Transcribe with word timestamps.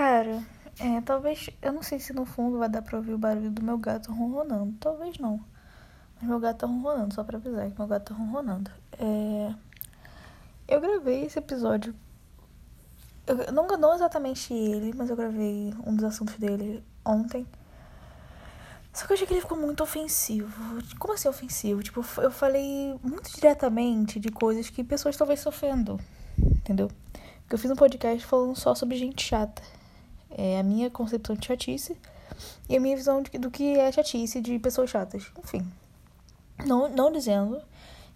Cara, 0.00 0.42
é, 0.78 0.98
talvez. 1.02 1.50
Eu 1.60 1.74
não 1.74 1.82
sei 1.82 1.98
se 2.00 2.14
no 2.14 2.24
fundo 2.24 2.58
vai 2.58 2.70
dar 2.70 2.80
pra 2.80 2.96
ouvir 2.96 3.12
o 3.12 3.18
barulho 3.18 3.50
do 3.50 3.62
meu 3.62 3.76
gato 3.76 4.10
ronronando. 4.10 4.74
Talvez 4.80 5.18
não. 5.18 5.38
Mas 6.14 6.26
meu 6.26 6.40
gato 6.40 6.60
tá 6.60 6.66
ronronando, 6.66 7.14
só 7.14 7.22
pra 7.22 7.36
avisar 7.36 7.70
que 7.70 7.78
meu 7.78 7.86
gato 7.86 8.14
tá 8.14 8.14
ronronando. 8.14 8.70
É, 8.98 9.54
eu 10.66 10.80
gravei 10.80 11.26
esse 11.26 11.38
episódio. 11.38 11.94
Eu, 13.26 13.52
não, 13.52 13.66
não 13.76 13.94
exatamente 13.94 14.54
ele, 14.54 14.94
mas 14.96 15.10
eu 15.10 15.16
gravei 15.16 15.74
um 15.86 15.94
dos 15.94 16.04
assuntos 16.06 16.38
dele 16.38 16.82
ontem. 17.04 17.46
Só 18.94 19.04
que 19.04 19.12
eu 19.12 19.16
achei 19.16 19.26
que 19.26 19.34
ele 19.34 19.42
ficou 19.42 19.58
muito 19.58 19.82
ofensivo. 19.82 20.82
Como 20.98 21.12
assim 21.12 21.28
ofensivo? 21.28 21.82
Tipo, 21.82 22.02
eu 22.22 22.30
falei 22.30 22.98
muito 23.02 23.30
diretamente 23.34 24.18
de 24.18 24.30
coisas 24.30 24.70
que 24.70 24.82
pessoas 24.82 25.14
talvez 25.14 25.40
sofrendo. 25.40 26.00
Entendeu? 26.38 26.90
Porque 27.42 27.54
eu 27.54 27.58
fiz 27.58 27.70
um 27.70 27.76
podcast 27.76 28.24
falando 28.24 28.56
só 28.56 28.74
sobre 28.74 28.96
gente 28.96 29.22
chata. 29.22 29.60
É 30.30 30.58
a 30.58 30.62
minha 30.62 30.90
concepção 30.90 31.34
de 31.36 31.46
chatice 31.46 31.96
e 32.68 32.76
a 32.76 32.80
minha 32.80 32.96
visão 32.96 33.22
de, 33.22 33.30
do 33.38 33.50
que 33.50 33.78
é 33.78 33.90
chatice 33.90 34.40
de 34.40 34.58
pessoas 34.58 34.90
chatas. 34.90 35.30
Enfim. 35.42 35.66
Não, 36.64 36.88
não 36.88 37.10
dizendo. 37.12 37.60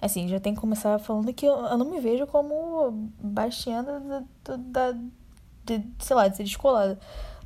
Assim, 0.01 0.29
já 0.29 0.39
tem 0.39 0.55
que 0.55 0.61
começar 0.61 0.99
falando 0.99 1.33
que 1.33 1.47
eu, 1.47 1.55
eu 1.55 1.79
não 1.79 1.87
me 1.87 1.99
vejo 2.01 2.27
como 2.27 3.09
bastiana 3.19 4.25
da, 4.45 4.57
da, 4.57 4.99
de, 5.65 5.83
sei 5.99 6.17
lá, 6.17 6.29
de 6.29 6.37
ser 6.37 6.45
descolada. 6.45 6.99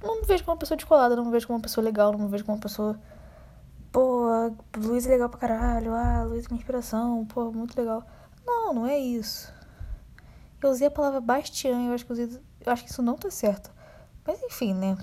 Não 0.03 0.21
me 0.21 0.27
vejo 0.27 0.45
como 0.45 0.55
uma 0.55 0.59
pessoa 0.59 0.77
descolada, 0.77 1.17
não 1.17 1.25
me 1.25 1.31
vejo 1.31 1.47
como 1.47 1.59
uma 1.59 1.63
pessoa 1.63 1.85
legal, 1.85 2.13
não 2.13 2.21
me 2.21 2.29
vejo 2.29 2.45
como 2.45 2.57
uma 2.57 2.63
pessoa. 2.63 2.99
Pô, 3.93 4.27
Luiz 4.77 5.07
é 5.07 5.11
legal 5.11 5.29
pra 5.29 5.39
caralho, 5.39 5.95
ah, 5.95 6.25
Luiz 6.25 6.45
é 6.45 6.49
uma 6.49 6.57
inspiração, 6.57 7.25
pô, 7.27 7.51
muito 7.53 7.77
legal. 7.77 8.05
Não, 8.47 8.75
não 8.75 8.87
é 8.87 8.99
isso. 8.99 9.53
Eu 10.61 10.71
usei 10.71 10.89
a 10.89 10.91
palavra 10.91 11.21
bastian, 11.21 11.87
eu 11.87 11.95
acho 11.95 12.05
que 12.05 12.13
usei, 12.13 12.27
eu 12.27 12.73
acho 12.73 12.85
que 12.85 12.91
isso 12.91 13.03
não 13.03 13.15
tá 13.15 13.31
certo. 13.31 13.71
Mas 14.29 14.43
enfim, 14.43 14.75
né? 14.75 14.95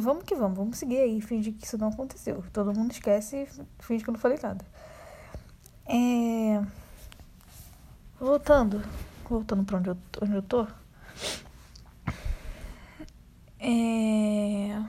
Vamos 0.00 0.24
que 0.24 0.34
vamos, 0.34 0.58
vamos 0.58 0.76
seguir 0.76 0.98
aí, 0.98 1.20
fingir 1.20 1.54
que 1.54 1.64
isso 1.64 1.78
não 1.78 1.90
aconteceu. 1.90 2.42
Todo 2.52 2.74
mundo 2.74 2.90
esquece 2.90 3.36
e 3.44 3.84
finge 3.84 4.02
que 4.02 4.10
eu 4.10 4.14
não 4.14 4.20
falei 4.20 4.36
nada. 4.42 4.64
É... 5.86 6.60
Voltando, 8.18 8.82
voltando 9.30 9.62
pra 9.62 9.78
onde 9.78 9.90
eu, 9.90 9.96
onde 10.20 10.34
eu 10.34 10.42
tô. 10.42 10.66
É... 13.60 14.82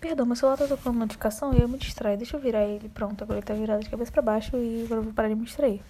Perdão, 0.00 0.24
meu 0.24 0.36
celular 0.36 0.56
tá 0.56 0.68
tocando 0.68 1.00
notificação 1.00 1.52
e 1.52 1.60
eu 1.60 1.66
me 1.66 1.78
distraio. 1.78 2.16
Deixa 2.16 2.36
eu 2.36 2.40
virar 2.40 2.64
ele. 2.64 2.88
Pronto, 2.90 3.24
agora 3.24 3.40
ele 3.40 3.46
tá 3.46 3.54
virado 3.54 3.82
de 3.82 3.90
cabeça 3.90 4.12
para 4.12 4.22
baixo 4.22 4.56
e 4.56 4.84
agora 4.84 5.00
eu 5.00 5.02
vou 5.02 5.12
parar 5.12 5.30
de 5.30 5.34
me 5.34 5.44
distrair. 5.44 5.82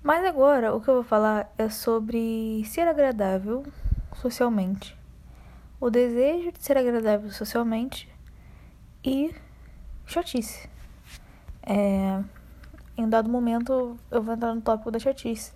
Mas 0.00 0.24
agora 0.24 0.72
o 0.72 0.80
que 0.80 0.88
eu 0.88 0.94
vou 0.94 1.02
falar 1.02 1.52
é 1.58 1.68
sobre 1.68 2.62
ser 2.66 2.86
agradável 2.86 3.64
socialmente, 4.20 4.96
o 5.80 5.88
desejo 5.88 6.52
de 6.52 6.62
ser 6.62 6.76
agradável 6.76 7.30
socialmente 7.30 8.08
e 9.02 9.34
chatice. 10.06 10.68
É, 11.62 12.22
em 12.96 13.08
dado 13.08 13.30
momento 13.30 13.98
eu 14.10 14.22
vou 14.22 14.34
entrar 14.34 14.54
no 14.54 14.60
tópico 14.60 14.90
da 14.90 14.98
chatice. 14.98 15.52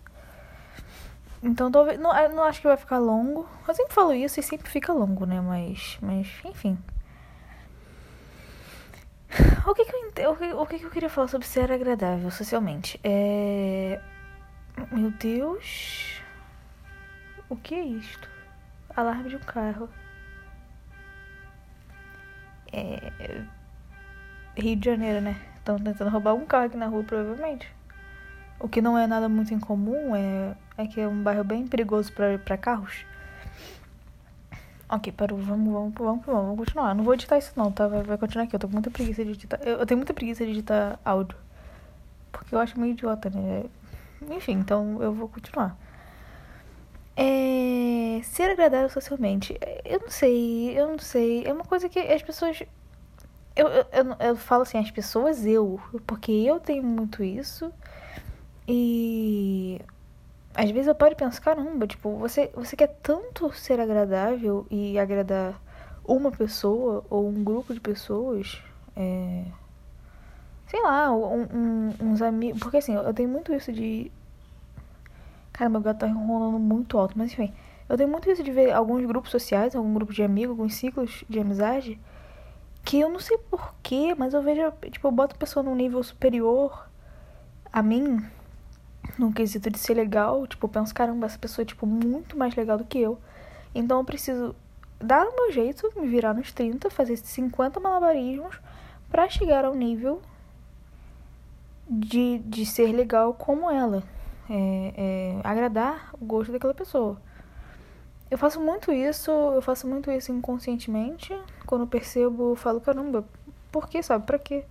Então 1.43 1.71
talvez. 1.71 2.01
Não, 2.01 2.11
não 2.31 2.45
acho 2.45 2.61
que 2.61 2.67
vai 2.67 2.77
ficar 2.77 2.99
longo. 2.99 3.47
Eu 3.69 3.75
sempre 3.75 3.93
falo 3.93 4.15
isso 4.15 4.41
e 4.41 4.43
sempre 4.43 4.71
fica 4.71 4.93
longo, 4.93 5.27
né? 5.27 5.41
Mas. 5.43 5.99
Mas, 6.01 6.27
enfim. 6.45 6.79
O 9.67 9.75
que, 9.75 9.85
que 9.85 10.21
eu, 10.23 10.61
o 10.61 10.67
que, 10.67 10.79
que 10.79 10.85
eu 10.85 10.91
queria 10.91 11.11
falar 11.11 11.29
sobre 11.29 11.47
ser 11.47 11.71
agradável 11.71 12.31
socialmente? 12.31 12.99
É. 13.05 14.01
Meu 14.91 15.11
Deus. 15.11 16.23
O 17.49 17.57
que 17.57 17.75
é 17.75 17.83
isto? 17.83 18.34
Alarme 18.97 19.29
de 19.29 19.37
um 19.37 19.41
carro. 19.41 19.89
É. 22.73 23.45
Rio 24.57 24.77
de 24.77 24.85
Janeiro, 24.85 25.21
né? 25.21 25.37
Estão 25.59 25.79
tentando 25.79 26.11
roubar 26.11 26.35
um 26.35 26.47
carro 26.47 26.67
aqui 26.67 26.77
na 26.77 26.87
rua, 26.87 27.03
provavelmente. 27.03 27.71
O 28.61 28.69
que 28.69 28.81
não 28.81 28.97
é 28.97 29.07
nada 29.07 29.29
muito 29.29 29.53
incomum 29.53 30.15
é, 30.15 30.55
é 30.79 30.87
que 30.87 31.01
é 31.01 31.09
um 31.09 31.23
bairro 31.23 31.45
bem 31.45 31.67
perigoso 31.67 32.13
para 32.13 32.57
carros. 32.57 33.05
Ok, 34.89 35.13
parou. 35.13 35.39
Vamos, 35.39 35.73
vamos, 35.73 35.95
vamos, 35.95 36.25
vamos, 36.25 36.59
continuar. 36.59 36.95
Não 36.95 37.03
vou 37.03 37.15
editar 37.15 37.39
isso 37.39 37.53
não, 37.57 37.73
tá? 37.73 37.89
Vai, 37.89 38.03
vai 38.03 38.19
continuar 38.19 38.45
aqui. 38.45 38.55
Eu 38.55 38.61
tô 38.61 38.69
com 38.69 38.75
muita 38.75 38.91
preguiça 38.91 39.25
de 39.25 39.31
editar. 39.31 39.59
Eu, 39.63 39.79
eu 39.79 39.87
tenho 39.87 39.99
muita 39.99 40.15
preguiça 40.15 40.45
de 40.45 40.53
editar 40.53 40.99
áudio. 41.05 41.37
Porque 42.31 42.55
eu 42.55 42.59
acho 42.61 42.79
meio 42.79 42.93
idiota, 42.93 43.31
né? 43.31 43.65
Enfim, 44.31 44.53
então 44.53 45.03
eu 45.03 45.13
vou 45.13 45.29
continuar. 45.29 45.77
É, 47.17 47.44
ser 48.35 48.51
agradável 48.51 48.89
socialmente. 48.91 49.57
Eu 49.85 50.01
não 50.01 50.11
sei, 50.11 50.79
eu 50.79 50.89
não 50.89 50.99
sei. 50.99 51.45
É 51.47 51.53
uma 51.53 51.65
coisa 51.65 51.89
que 51.89 51.99
as 51.99 52.23
pessoas. 52.23 52.63
Eu, 53.57 53.69
eu, 53.69 53.87
eu, 53.93 54.17
eu 54.19 54.37
falo 54.37 54.63
assim, 54.63 54.79
as 54.79 54.91
pessoas, 54.91 55.47
eu. 55.47 55.81
Porque 56.07 56.33
eu 56.33 56.59
tenho 56.59 56.83
muito 56.83 57.23
isso. 57.23 57.73
E. 58.69 59.81
Às 60.55 60.71
vezes 60.71 60.87
eu 60.89 60.95
paro 60.95 61.13
e 61.13 61.17
penso, 61.17 61.43
caramba, 61.43 61.87
tipo, 61.87 62.17
você, 62.17 62.51
você 62.55 62.77
quer 62.77 62.97
tanto 63.03 63.53
ser 63.53 63.81
agradável 63.81 64.67
e 64.71 64.99
agradar 64.99 65.61
uma 66.05 66.31
pessoa 66.31 67.05
ou 67.11 67.29
um 67.29 67.43
grupo 67.45 67.75
de 67.75 67.81
pessoas. 67.81 68.63
É, 68.97 69.45
sei 70.69 70.81
lá, 70.83 71.13
um, 71.13 71.43
um, 71.43 71.95
uns 72.01 72.23
amigos. 72.23 72.61
Porque 72.61 72.79
assim, 72.79 72.95
eu 72.95 73.15
tenho 73.15 73.29
muito 73.29 73.53
isso 73.53 73.73
de 73.73 74.11
Cara, 75.55 75.71
meu 75.71 75.81
gato 75.81 76.01
tá 76.01 76.09
rolando 76.09 76.59
muito 76.59 76.99
alto, 76.99 77.17
mas 77.17 77.33
enfim. 77.33 77.53
Eu 77.89 77.97
tenho 77.97 78.09
muito 78.09 78.31
isso 78.31 78.43
de 78.43 78.51
ver 78.51 78.73
alguns 78.73 79.05
grupos 79.05 79.31
sociais, 79.31 79.75
algum 79.75 79.93
grupo 79.93 80.13
de 80.13 80.23
amigos, 80.23 80.51
alguns 80.51 80.75
ciclos 80.75 81.25
de 81.29 81.39
amizade, 81.39 82.01
que 82.85 83.01
eu 83.01 83.09
não 83.09 83.21
sei 83.21 83.39
porquê, 83.39 84.15
mas 84.17 84.35
eu 84.35 84.43
vejo, 84.43 84.73
tipo, 84.91 85.07
eu 85.07 85.13
boto 85.13 85.35
a 85.35 85.39
pessoa 85.39 85.63
num 85.63 85.75
nível 85.75 86.03
superior 86.03 86.89
a 87.73 87.83
mim, 87.83 88.25
num 89.19 89.33
quesito 89.33 89.71
de 89.71 89.79
ser 89.79 89.95
legal, 89.95 90.47
tipo, 90.47 90.65
eu 90.67 90.71
penso, 90.71 90.95
caramba, 90.95 91.27
essa 91.27 91.39
pessoa 91.39 91.63
é, 91.63 91.67
tipo, 91.67 91.87
muito 91.87 92.37
mais 92.39 92.55
legal 92.55 92.79
do 92.79 92.85
que 92.85 92.99
eu. 92.99 93.19
Então 93.75 93.99
eu 93.99 94.05
preciso 94.05 94.55
dar 94.99 95.27
o 95.27 95.35
meu 95.35 95.53
jeito, 95.53 95.91
me 95.97 96.07
virar 96.07 96.33
nos 96.33 96.53
30, 96.53 96.89
fazer 96.91 97.17
50 97.17 97.81
malabarismos 97.81 98.61
para 99.11 99.29
chegar 99.29 99.65
ao 99.65 99.75
nível 99.75 100.23
de, 101.89 102.39
de 102.39 102.65
ser 102.65 102.93
legal 102.93 103.35
como 103.35 103.71
ela 103.71 104.03
é, 104.49 104.95
é, 104.97 105.41
agradar 105.45 106.11
o 106.21 106.25
gosto 106.25 106.53
daquela 106.53 106.75
pessoa. 106.75 107.21
Eu 108.31 108.39
faço 108.39 108.61
muito 108.61 108.93
isso, 108.93 109.31
eu 109.31 109.63
faço 109.63 109.87
muito 109.87 110.11
isso 110.11 110.33
inconscientemente. 110.33 111.37
Quando 111.67 111.83
eu 111.83 111.87
percebo, 111.87 112.53
eu 112.53 112.57
falo, 112.57 112.81
caramba, 112.81 113.25
por 113.71 113.89
que, 113.89 114.03
sabe? 114.03 114.27
Pra 114.27 114.39
quê? 114.39 114.65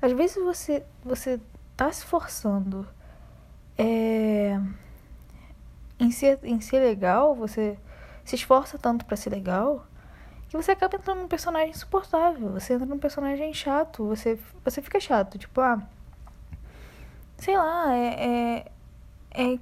Às 0.00 0.12
vezes 0.12 0.36
você, 0.36 0.84
você 1.04 1.40
tá 1.76 1.92
se 1.92 2.04
forçando 2.04 2.86
é, 3.76 4.58
em, 5.98 6.10
ser, 6.10 6.38
em 6.42 6.60
ser 6.60 6.80
legal, 6.80 7.34
você 7.34 7.78
se 8.24 8.36
esforça 8.36 8.78
tanto 8.78 9.04
para 9.04 9.16
ser 9.16 9.30
legal, 9.30 9.86
que 10.48 10.56
você 10.56 10.72
acaba 10.72 10.96
entrando 10.96 11.20
num 11.20 11.28
personagem 11.28 11.70
insuportável. 11.70 12.52
Você 12.52 12.74
entra 12.74 12.86
num 12.86 12.98
personagem 12.98 13.52
chato, 13.54 14.06
você, 14.06 14.38
você 14.64 14.82
fica 14.82 14.98
chato. 15.00 15.38
Tipo, 15.38 15.60
ah, 15.60 15.82
sei 17.36 17.56
lá, 17.56 17.94
é, 17.94 18.56
é 18.56 18.72
é 19.30 19.58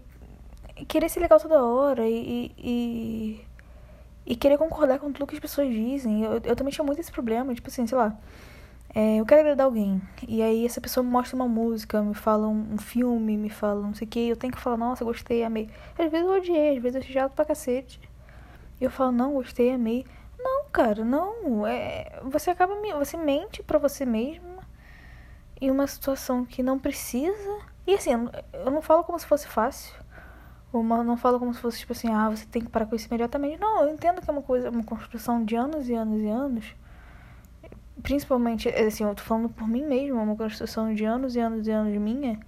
querer 0.85 1.09
ser 1.09 1.21
legal 1.21 1.41
toda 1.41 1.65
hora 1.65 2.07
e, 2.07 2.53
e, 2.59 3.45
e 4.27 4.37
querer 4.37 4.59
concordar 4.59 4.99
com 4.99 5.13
tudo 5.13 5.27
que 5.27 5.35
as 5.35 5.41
pessoas 5.41 5.69
dizem. 5.69 6.23
Eu, 6.23 6.41
eu 6.45 6.57
também 6.57 6.73
tinha 6.73 6.85
muito 6.85 7.01
esse 7.01 7.11
problema, 7.11 7.55
tipo 7.55 7.69
assim, 7.69 7.87
sei 7.87 7.97
lá. 7.97 8.17
É, 8.95 9.17
eu 9.17 9.27
quero 9.27 9.43
agradar 9.43 9.67
alguém. 9.67 10.01
E 10.27 10.43
aí 10.43 10.65
essa 10.65 10.81
pessoa 10.81 11.05
me 11.05 11.11
mostra 11.11 11.37
uma 11.37 11.49
música, 11.49 12.03
me 12.03 12.15
fala 12.15 12.49
um, 12.49 12.75
um 12.75 12.79
filme, 12.79 13.37
me 13.37 13.51
fala 13.51 13.83
não 13.83 13.95
sei 13.95 14.07
o 14.07 14.11
que. 14.11 14.29
Eu 14.29 14.37
tenho 14.37 14.53
que 14.53 14.61
falar, 14.61 14.77
nossa, 14.77 15.05
gostei, 15.05 15.45
amei. 15.45 15.69
Às 15.99 16.11
vezes 16.11 16.27
eu 16.27 16.35
odiei, 16.35 16.77
às 16.77 16.83
vezes 16.83 17.05
eu 17.07 17.13
chato 17.13 17.33
pra 17.33 17.45
cacete. 17.45 18.01
Eu 18.81 18.91
falo, 18.91 19.13
não, 19.13 19.35
gostei, 19.35 19.73
amei. 19.73 20.07
Não, 20.39 20.67
cara, 20.71 21.05
não. 21.05 21.67
É, 21.67 22.21
você 22.25 22.51
acaba, 22.51 22.75
você 22.99 23.17
mente 23.17 23.63
pra 23.63 23.79
você 23.79 24.05
mesma 24.07 24.57
em 25.61 25.71
uma 25.71 25.87
situação 25.87 26.45
que 26.45 26.63
não 26.63 26.79
precisa 26.79 27.59
e 27.87 27.95
assim, 27.95 28.11
eu 28.53 28.71
não 28.71 28.83
falo 28.83 29.05
como 29.05 29.19
se 29.19 29.27
fosse 29.27 29.47
fácil. 29.47 29.95
Não 30.83 31.17
falo 31.17 31.39
como 31.39 31.53
se 31.55 31.61
fosse 31.61 31.79
tipo 31.79 31.93
assim, 31.93 32.09
ah, 32.11 32.31
você 32.31 32.47
tem 32.47 32.63
que 32.63 32.69
parar 32.71 32.87
com 32.87 32.97
isso 32.97 33.07
imediatamente. 33.09 33.61
Não, 33.61 33.83
eu 33.83 33.95
entendo 33.95 34.21
que 34.21 34.29
é 34.29 34.33
uma 34.33 34.43
coisa, 34.43 34.71
uma 34.71 34.85
construção 34.85 35.45
de 35.45 35.57
anos 35.57 35.89
e 35.89 35.95
anos 35.95 36.21
e 36.21 36.29
anos. 36.29 36.75
Principalmente, 38.03 38.69
assim, 38.69 39.05
eu 39.05 39.15
tô 39.15 39.23
falando 39.23 39.49
por 39.49 39.67
mim 39.67 39.85
mesmo, 39.85 40.19
é 40.19 40.23
uma 40.23 40.37
construção 40.37 40.95
de 40.95 41.05
anos 41.05 41.35
e 41.35 41.41
anos 41.41 41.67
e 41.67 41.71
anos 41.71 41.97
minha. 41.97 42.39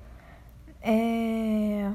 É. 0.80 1.90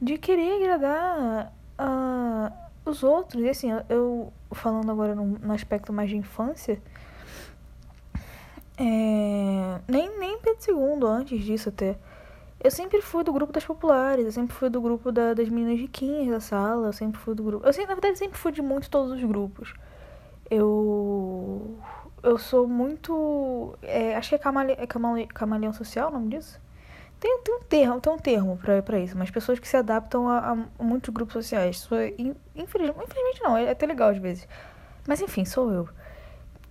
De 0.00 0.16
querer 0.18 0.62
agradar 0.62 1.52
uh, 1.78 2.90
os 2.90 3.02
outros. 3.02 3.42
E 3.42 3.48
assim, 3.48 3.70
eu 3.88 4.32
falando 4.52 4.90
agora 4.90 5.14
no, 5.14 5.24
no 5.26 5.52
aspecto 5.52 5.92
mais 5.92 6.08
de 6.10 6.16
infância 6.16 6.80
é, 8.82 9.78
nem, 9.86 10.18
nem 10.18 10.38
Pedro 10.38 10.58
II, 10.66 11.06
antes 11.06 11.44
disso 11.44 11.68
até. 11.68 11.98
Eu 12.62 12.70
sempre 12.70 13.00
fui 13.00 13.24
do 13.24 13.32
grupo 13.32 13.52
das 13.52 13.64
populares, 13.64 14.26
eu 14.26 14.32
sempre 14.32 14.54
fui 14.54 14.68
do 14.68 14.82
grupo 14.82 15.10
da, 15.10 15.32
das 15.32 15.48
meninas 15.48 15.80
riquinhas 15.80 16.28
da 16.28 16.40
sala, 16.40 16.88
eu 16.88 16.92
sempre 16.92 17.18
fui 17.18 17.34
do 17.34 17.42
grupo. 17.42 17.66
Eu, 17.66 17.72
na 17.86 17.94
verdade, 17.94 18.18
sempre 18.18 18.38
fui 18.38 18.52
de 18.52 18.60
muito 18.60 18.90
todos 18.90 19.12
os 19.12 19.24
grupos. 19.24 19.72
Eu. 20.50 21.78
Eu 22.22 22.36
sou 22.36 22.68
muito. 22.68 23.74
É, 23.82 24.14
acho 24.16 24.28
que 24.28 24.34
é, 24.34 24.38
camale, 24.38 24.72
é 24.76 24.86
camale, 24.86 25.26
camaleão 25.26 25.72
social 25.72 26.10
o 26.10 26.12
nome 26.12 26.28
disso? 26.28 26.60
Tem, 27.18 27.38
tem 27.42 27.54
um 27.54 27.60
termo, 27.60 28.00
tem 28.00 28.12
um 28.12 28.18
termo 28.18 28.58
pra, 28.58 28.82
pra 28.82 28.98
isso, 28.98 29.16
mas 29.16 29.30
pessoas 29.30 29.58
que 29.58 29.68
se 29.68 29.76
adaptam 29.76 30.28
a, 30.28 30.52
a 30.52 30.82
muitos 30.82 31.12
grupos 31.14 31.32
sociais. 31.34 31.76
Isso 31.76 31.94
é, 31.94 32.08
infelizmente, 32.54 33.04
infelizmente 33.04 33.42
não, 33.42 33.56
é 33.56 33.70
até 33.70 33.86
legal 33.86 34.10
às 34.10 34.18
vezes. 34.18 34.46
Mas 35.08 35.20
enfim, 35.22 35.44
sou 35.46 35.72
eu. 35.72 35.88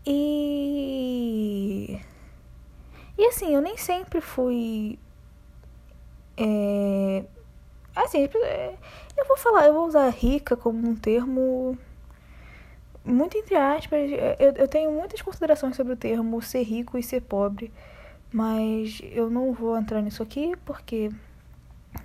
E. 0.06 2.00
E 3.18 3.26
assim, 3.26 3.54
eu 3.56 3.62
nem 3.62 3.78
sempre 3.78 4.22
fui 4.22 5.00
é, 6.40 7.26
assim, 7.96 8.24
é, 8.24 8.76
eu 9.18 9.26
vou 9.28 9.38
falar, 9.38 9.68
eu 9.68 9.74
vou 9.74 9.86
usar 9.86 10.10
rica 10.10 10.56
como 10.56 10.88
um 10.88 10.96
termo 10.96 11.78
muito 13.04 13.38
entre 13.38 13.56
aspas. 13.56 14.10
Eu, 14.40 14.52
eu 14.54 14.68
tenho 14.68 14.92
muitas 14.92 15.22
considerações 15.22 15.76
sobre 15.76 15.94
o 15.94 15.98
termo 15.98 16.42
ser 16.42 16.64
rico 16.64 16.98
e 16.98 17.04
ser 17.04 17.22
pobre, 17.22 17.72
mas 18.32 19.02
eu 19.12 19.30
não 19.30 19.52
vou 19.54 19.78
entrar 19.78 20.02
nisso 20.02 20.24
aqui 20.24 20.56
porque 20.66 21.12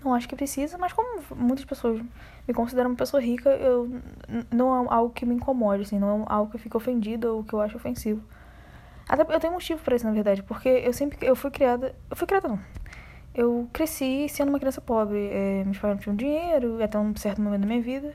não 0.04 0.14
acho 0.14 0.28
que 0.28 0.34
precisa. 0.34 0.76
Mas 0.78 0.92
como 0.92 1.22
muitas 1.36 1.64
pessoas 1.64 2.00
me 2.48 2.54
consideram 2.54 2.90
uma 2.90 2.96
pessoa 2.96 3.22
rica, 3.22 3.50
eu 3.50 3.88
não 4.50 4.84
é 4.84 4.86
algo 4.90 5.14
que 5.14 5.24
me 5.24 5.34
incomode, 5.34 5.82
assim, 5.82 5.98
não 5.98 6.22
é 6.22 6.24
algo 6.26 6.50
que 6.50 6.56
eu 6.56 6.60
fico 6.60 6.76
ofendida 6.76 7.32
ou 7.32 7.44
que 7.44 7.52
eu 7.52 7.60
acho 7.60 7.76
ofensivo. 7.76 8.22
Até 9.08 9.22
eu 9.34 9.40
tenho 9.40 9.52
motivo 9.52 9.82
para 9.82 9.96
isso, 9.96 10.06
na 10.06 10.12
verdade, 10.12 10.42
porque 10.42 10.68
eu 10.68 10.92
sempre 10.92 11.18
eu 11.20 11.36
fui 11.36 11.50
criada, 11.50 11.94
eu 12.10 12.16
fui 12.16 12.26
criada 12.26 12.48
não 12.48 12.58
eu 13.34 13.68
cresci 13.72 14.28
sendo 14.28 14.50
uma 14.50 14.58
criança 14.58 14.80
pobre. 14.80 15.28
É, 15.30 15.64
meus 15.64 15.78
pais 15.78 15.94
não 15.94 16.00
tinham 16.00 16.16
dinheiro 16.16 16.82
até 16.82 16.98
um 16.98 17.14
certo 17.16 17.40
momento 17.40 17.62
da 17.62 17.66
minha 17.66 17.82
vida. 17.82 18.14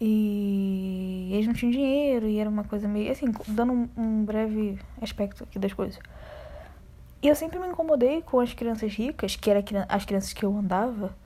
E 0.00 1.30
eles 1.32 1.46
não 1.46 1.54
tinham 1.54 1.72
dinheiro 1.72 2.26
e 2.26 2.38
era 2.38 2.48
uma 2.48 2.64
coisa 2.64 2.86
meio. 2.86 3.10
Assim, 3.10 3.26
dando 3.48 3.72
um, 3.72 3.88
um 3.96 4.24
breve 4.24 4.78
aspecto 5.00 5.44
aqui 5.44 5.58
das 5.58 5.72
coisas. 5.72 5.98
E 7.22 7.28
eu 7.28 7.34
sempre 7.34 7.58
me 7.58 7.66
incomodei 7.66 8.22
com 8.22 8.38
as 8.38 8.54
crianças 8.54 8.92
ricas, 8.94 9.36
que 9.36 9.50
eram 9.50 9.62
as 9.88 10.04
crianças 10.04 10.32
que 10.32 10.44
eu 10.44 10.56
andava, 10.56 11.16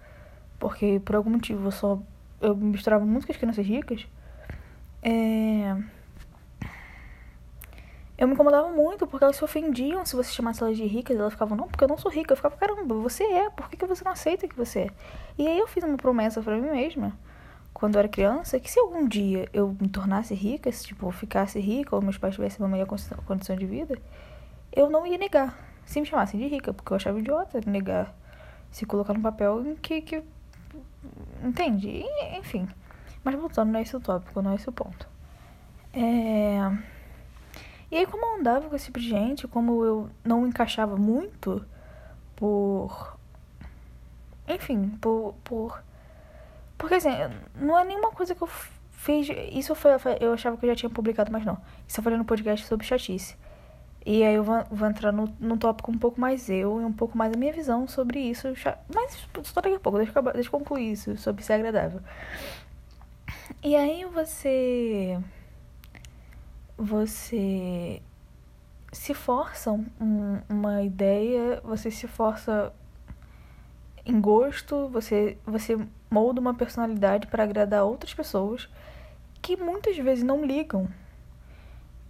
porque 0.59 1.01
por 1.05 1.17
algum 1.17 1.31
motivo 1.31 1.67
eu 1.67 1.73
só. 1.73 2.01
Eu 2.41 2.57
me 2.57 2.73
misturava 2.73 3.05
muito 3.05 3.27
com 3.27 3.33
as 3.33 3.39
crianças 3.39 3.67
ricas. 3.67 4.07
É 5.03 5.77
eu 8.21 8.29
me 8.29 8.35
incomodava 8.35 8.69
muito 8.69 9.07
porque 9.07 9.25
elas 9.25 9.37
se 9.37 9.43
ofendiam 9.43 10.05
se 10.05 10.15
você 10.15 10.31
chamasse 10.31 10.63
elas 10.63 10.77
de 10.77 10.85
ricas. 10.85 11.17
Elas 11.17 11.33
ficavam, 11.33 11.57
não, 11.57 11.67
porque 11.67 11.83
eu 11.83 11.89
não 11.89 11.97
sou 11.97 12.11
rica. 12.11 12.33
Eu 12.33 12.37
ficava, 12.37 12.55
caramba, 12.55 12.95
você 12.97 13.25
é, 13.25 13.49
por 13.49 13.71
que, 13.71 13.79
que 13.79 13.87
você 13.87 14.05
não 14.05 14.13
aceita 14.13 14.47
que 14.47 14.55
você 14.55 14.81
é? 14.81 14.91
E 15.39 15.49
aí 15.49 15.59
eu 15.59 15.67
fiz 15.67 15.83
uma 15.83 15.97
promessa 15.97 16.43
para 16.43 16.55
mim 16.59 16.71
mesma, 16.71 17.19
quando 17.73 17.95
eu 17.95 18.01
era 18.01 18.09
criança, 18.09 18.61
que 18.61 18.71
se 18.71 18.79
algum 18.79 19.09
dia 19.09 19.49
eu 19.55 19.75
me 19.81 19.89
tornasse 19.89 20.35
rica, 20.35 20.71
se 20.71 20.85
tipo, 20.85 21.11
ficasse 21.11 21.59
rica 21.59 21.97
ou 21.97 22.03
meus 22.03 22.19
pais 22.19 22.35
tivessem 22.35 22.59
uma 22.61 22.69
melhor 22.69 22.87
condição 22.87 23.57
de 23.57 23.65
vida, 23.65 23.99
eu 24.71 24.91
não 24.91 25.07
ia 25.07 25.17
negar. 25.17 25.59
Se 25.87 25.99
me 25.99 26.07
chamassem 26.07 26.39
de 26.39 26.47
rica, 26.47 26.75
porque 26.75 26.93
eu 26.93 26.97
achava 26.97 27.19
idiota 27.19 27.59
negar, 27.67 28.15
se 28.71 28.85
colocar 28.85 29.15
no 29.15 29.23
papel 29.23 29.67
em 29.67 29.77
que. 29.77 30.03
que 30.03 30.23
entende? 31.43 32.05
Enfim. 32.37 32.69
Mas 33.25 33.35
voltando, 33.35 33.73
não 33.73 33.79
é 33.79 33.83
esse 33.83 33.97
o 33.97 34.01
tópico, 34.01 34.43
não 34.43 34.53
é 34.53 34.57
esse 34.57 34.69
o 34.69 34.73
ponto. 34.73 35.09
É. 35.95 37.00
E 37.91 37.97
aí, 37.97 38.07
como 38.07 38.25
eu 38.25 38.41
andava 38.41 38.69
com 38.69 38.77
esse 38.77 38.87
tipo 38.87 39.01
de 39.01 39.09
gente, 39.09 39.49
como 39.49 39.85
eu 39.85 40.11
não 40.25 40.47
encaixava 40.47 40.97
muito 40.97 41.65
por. 42.37 43.19
Enfim, 44.49 44.91
por. 45.01 45.35
por 45.45 45.83
porque 46.79 46.95
assim, 46.95 47.11
não 47.55 47.79
é 47.79 47.85
nenhuma 47.85 48.11
coisa 48.11 48.35
que 48.35 48.43
eu 48.43 48.49
fiz. 48.93 49.29
Isso 49.53 49.75
foi. 49.75 49.93
Eu 50.21 50.33
achava 50.33 50.57
que 50.57 50.65
eu 50.65 50.71
já 50.71 50.77
tinha 50.77 50.91
publicado, 50.91 51.33
mas 51.33 51.45
não. 51.45 51.59
Isso 51.87 51.99
eu 52.01 52.05
falei 52.05 52.19
no 52.19 52.25
podcast 52.25 52.67
sobre 52.67 52.87
chatice. 52.87 53.37
E 54.05 54.25
aí 54.25 54.35
eu 54.35 54.43
vou, 54.43 54.65
vou 54.71 54.89
entrar 54.89 55.13
no, 55.13 55.29
no 55.39 55.59
tópico 55.59 55.91
um 55.91 55.99
pouco 55.99 56.19
mais 56.19 56.49
eu 56.49 56.81
e 56.81 56.85
um 56.85 56.93
pouco 56.93 57.19
mais 57.19 57.35
a 57.35 57.37
minha 57.37 57.53
visão 57.53 57.87
sobre 57.87 58.19
isso. 58.19 58.49
Mas 58.95 59.29
só 59.43 59.61
daqui 59.61 59.77
a 59.77 59.81
pouco, 59.81 59.99
deixa 59.99 60.19
eu, 60.19 60.23
deixa 60.33 60.49
eu 60.49 60.51
concluir 60.53 60.93
isso, 60.93 61.17
sobre 61.19 61.43
ser 61.43 61.55
agradável. 61.55 62.01
E 63.63 63.77
aí 63.77 64.07
você 64.07 65.19
você 66.81 68.01
se 68.91 69.13
força 69.13 69.71
um, 69.71 70.41
uma 70.49 70.83
ideia, 70.83 71.61
você 71.63 71.91
se 71.91 72.09
força 72.09 72.73
em 74.05 74.19
gosto, 74.19 74.89
você, 74.89 75.37
você 75.45 75.79
molda 76.11 76.41
uma 76.41 76.55
personalidade 76.55 77.27
para 77.27 77.45
agradar 77.45 77.85
outras 77.85 78.15
pessoas 78.15 78.67
que 79.43 79.59
muitas 79.59 79.97
vezes 79.99 80.25
não 80.25 80.43
ligam. 80.43 80.89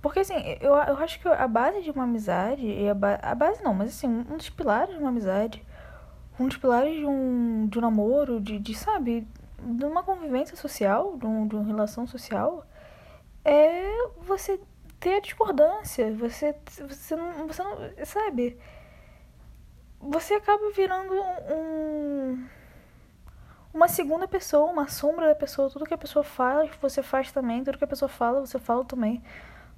Porque 0.00 0.20
assim, 0.20 0.34
eu, 0.60 0.74
eu 0.74 0.96
acho 0.98 1.20
que 1.20 1.26
a 1.26 1.48
base 1.48 1.82
de 1.82 1.90
uma 1.90 2.04
amizade, 2.04 2.64
e 2.64 2.88
a, 2.88 2.94
ba 2.94 3.18
a 3.20 3.34
base 3.34 3.62
não, 3.64 3.74
mas 3.74 3.90
assim, 3.90 4.06
um 4.06 4.36
dos 4.36 4.48
pilares 4.48 4.94
de 4.94 5.00
uma 5.00 5.10
amizade, 5.10 5.62
um 6.38 6.46
dos 6.46 6.56
pilares 6.56 6.96
de 6.96 7.04
um, 7.04 7.66
de 7.66 7.76
um 7.76 7.82
namoro, 7.82 8.40
de, 8.40 8.58
de 8.58 8.74
sabe, 8.74 9.26
de 9.58 9.84
uma 9.84 10.04
convivência 10.04 10.56
social, 10.56 11.16
de, 11.18 11.26
um, 11.26 11.46
de 11.46 11.56
uma 11.56 11.64
relação 11.64 12.06
social, 12.06 12.64
é 13.44 14.08
você 14.18 14.60
ter 14.98 15.14
a 15.14 15.20
discordância. 15.20 16.12
Você, 16.14 16.54
você, 16.88 17.16
não, 17.16 17.46
você 17.46 17.62
não. 17.62 17.76
Sabe? 18.04 18.58
Você 20.00 20.34
acaba 20.34 20.70
virando 20.70 21.14
um. 21.52 22.46
Uma 23.72 23.86
segunda 23.86 24.26
pessoa, 24.26 24.70
uma 24.70 24.88
sombra 24.88 25.28
da 25.28 25.34
pessoa. 25.34 25.70
Tudo 25.70 25.86
que 25.86 25.94
a 25.94 25.98
pessoa 25.98 26.24
faz, 26.24 26.70
você 26.80 27.02
faz 27.02 27.32
também. 27.32 27.64
Tudo 27.64 27.78
que 27.78 27.84
a 27.84 27.88
pessoa 27.88 28.08
fala, 28.08 28.40
você 28.40 28.58
fala 28.58 28.84
também. 28.84 29.22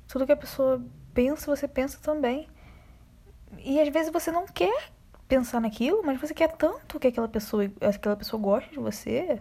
Tudo 0.08 0.26
que 0.26 0.32
a 0.32 0.36
pessoa 0.36 0.82
pensa, 1.12 1.54
você 1.54 1.68
pensa 1.68 1.98
também. 2.00 2.48
E 3.58 3.80
às 3.80 3.88
vezes 3.88 4.12
você 4.12 4.30
não 4.32 4.46
quer 4.46 4.90
pensar 5.28 5.60
naquilo, 5.60 6.02
mas 6.04 6.20
você 6.20 6.34
quer 6.34 6.52
tanto 6.52 6.98
que 6.98 7.08
aquela 7.08 7.28
pessoa, 7.28 7.70
aquela 7.80 8.16
pessoa 8.16 8.40
goste 8.40 8.70
de 8.70 8.78
você, 8.78 9.40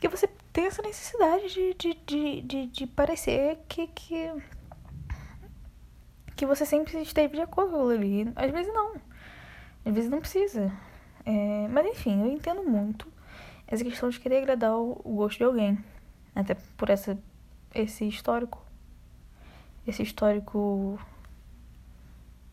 que 0.00 0.08
você 0.08 0.28
tem 0.52 0.66
essa 0.66 0.82
necessidade 0.82 1.48
de, 1.48 1.74
de, 1.74 1.94
de, 2.06 2.40
de, 2.42 2.66
de 2.66 2.86
parecer 2.86 3.58
que, 3.68 3.86
que, 3.88 4.32
que 6.34 6.46
você 6.46 6.66
sempre 6.66 7.00
esteve 7.00 7.36
de 7.36 7.42
acordo 7.42 7.72
com 7.72 7.88
ali. 7.88 8.30
Às 8.34 8.50
vezes 8.50 8.72
não. 8.72 8.94
Às 9.84 9.94
vezes 9.94 10.10
não 10.10 10.20
precisa. 10.20 10.72
É, 11.24 11.68
mas 11.68 11.86
enfim, 11.86 12.20
eu 12.20 12.32
entendo 12.32 12.62
muito 12.62 13.06
essa 13.66 13.84
questão 13.84 14.08
de 14.08 14.18
querer 14.18 14.38
agradar 14.38 14.76
o, 14.76 15.00
o 15.04 15.14
gosto 15.16 15.38
de 15.38 15.44
alguém. 15.44 15.78
Até 16.34 16.54
por 16.76 16.90
essa, 16.90 17.18
esse 17.74 18.06
histórico. 18.06 18.64
Esse 19.86 20.02
histórico 20.02 20.98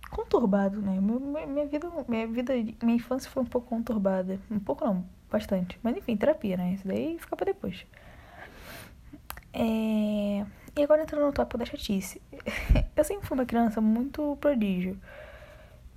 conturbado, 0.09 0.81
né? 0.81 0.99
Minha 0.99 1.65
vida, 1.65 1.89
minha 2.07 2.27
vida, 2.27 2.53
minha 2.81 2.95
infância 2.95 3.29
foi 3.29 3.43
um 3.43 3.45
pouco 3.45 3.67
conturbada. 3.67 4.39
Um 4.49 4.59
pouco 4.59 4.85
não, 4.85 5.05
bastante. 5.29 5.79
Mas 5.83 5.95
enfim, 5.97 6.15
terapia, 6.17 6.57
né? 6.57 6.73
Isso 6.73 6.87
daí 6.87 7.17
fica 7.19 7.35
pra 7.35 7.45
depois. 7.45 7.85
É... 9.53 10.45
E 10.75 10.83
agora 10.83 11.01
entrando 11.01 11.25
no 11.25 11.33
tópico 11.33 11.57
da 11.57 11.65
chatice. 11.65 12.21
eu 12.95 13.03
sempre 13.03 13.27
fui 13.27 13.37
uma 13.37 13.45
criança 13.45 13.81
muito 13.81 14.37
prodígio. 14.39 14.99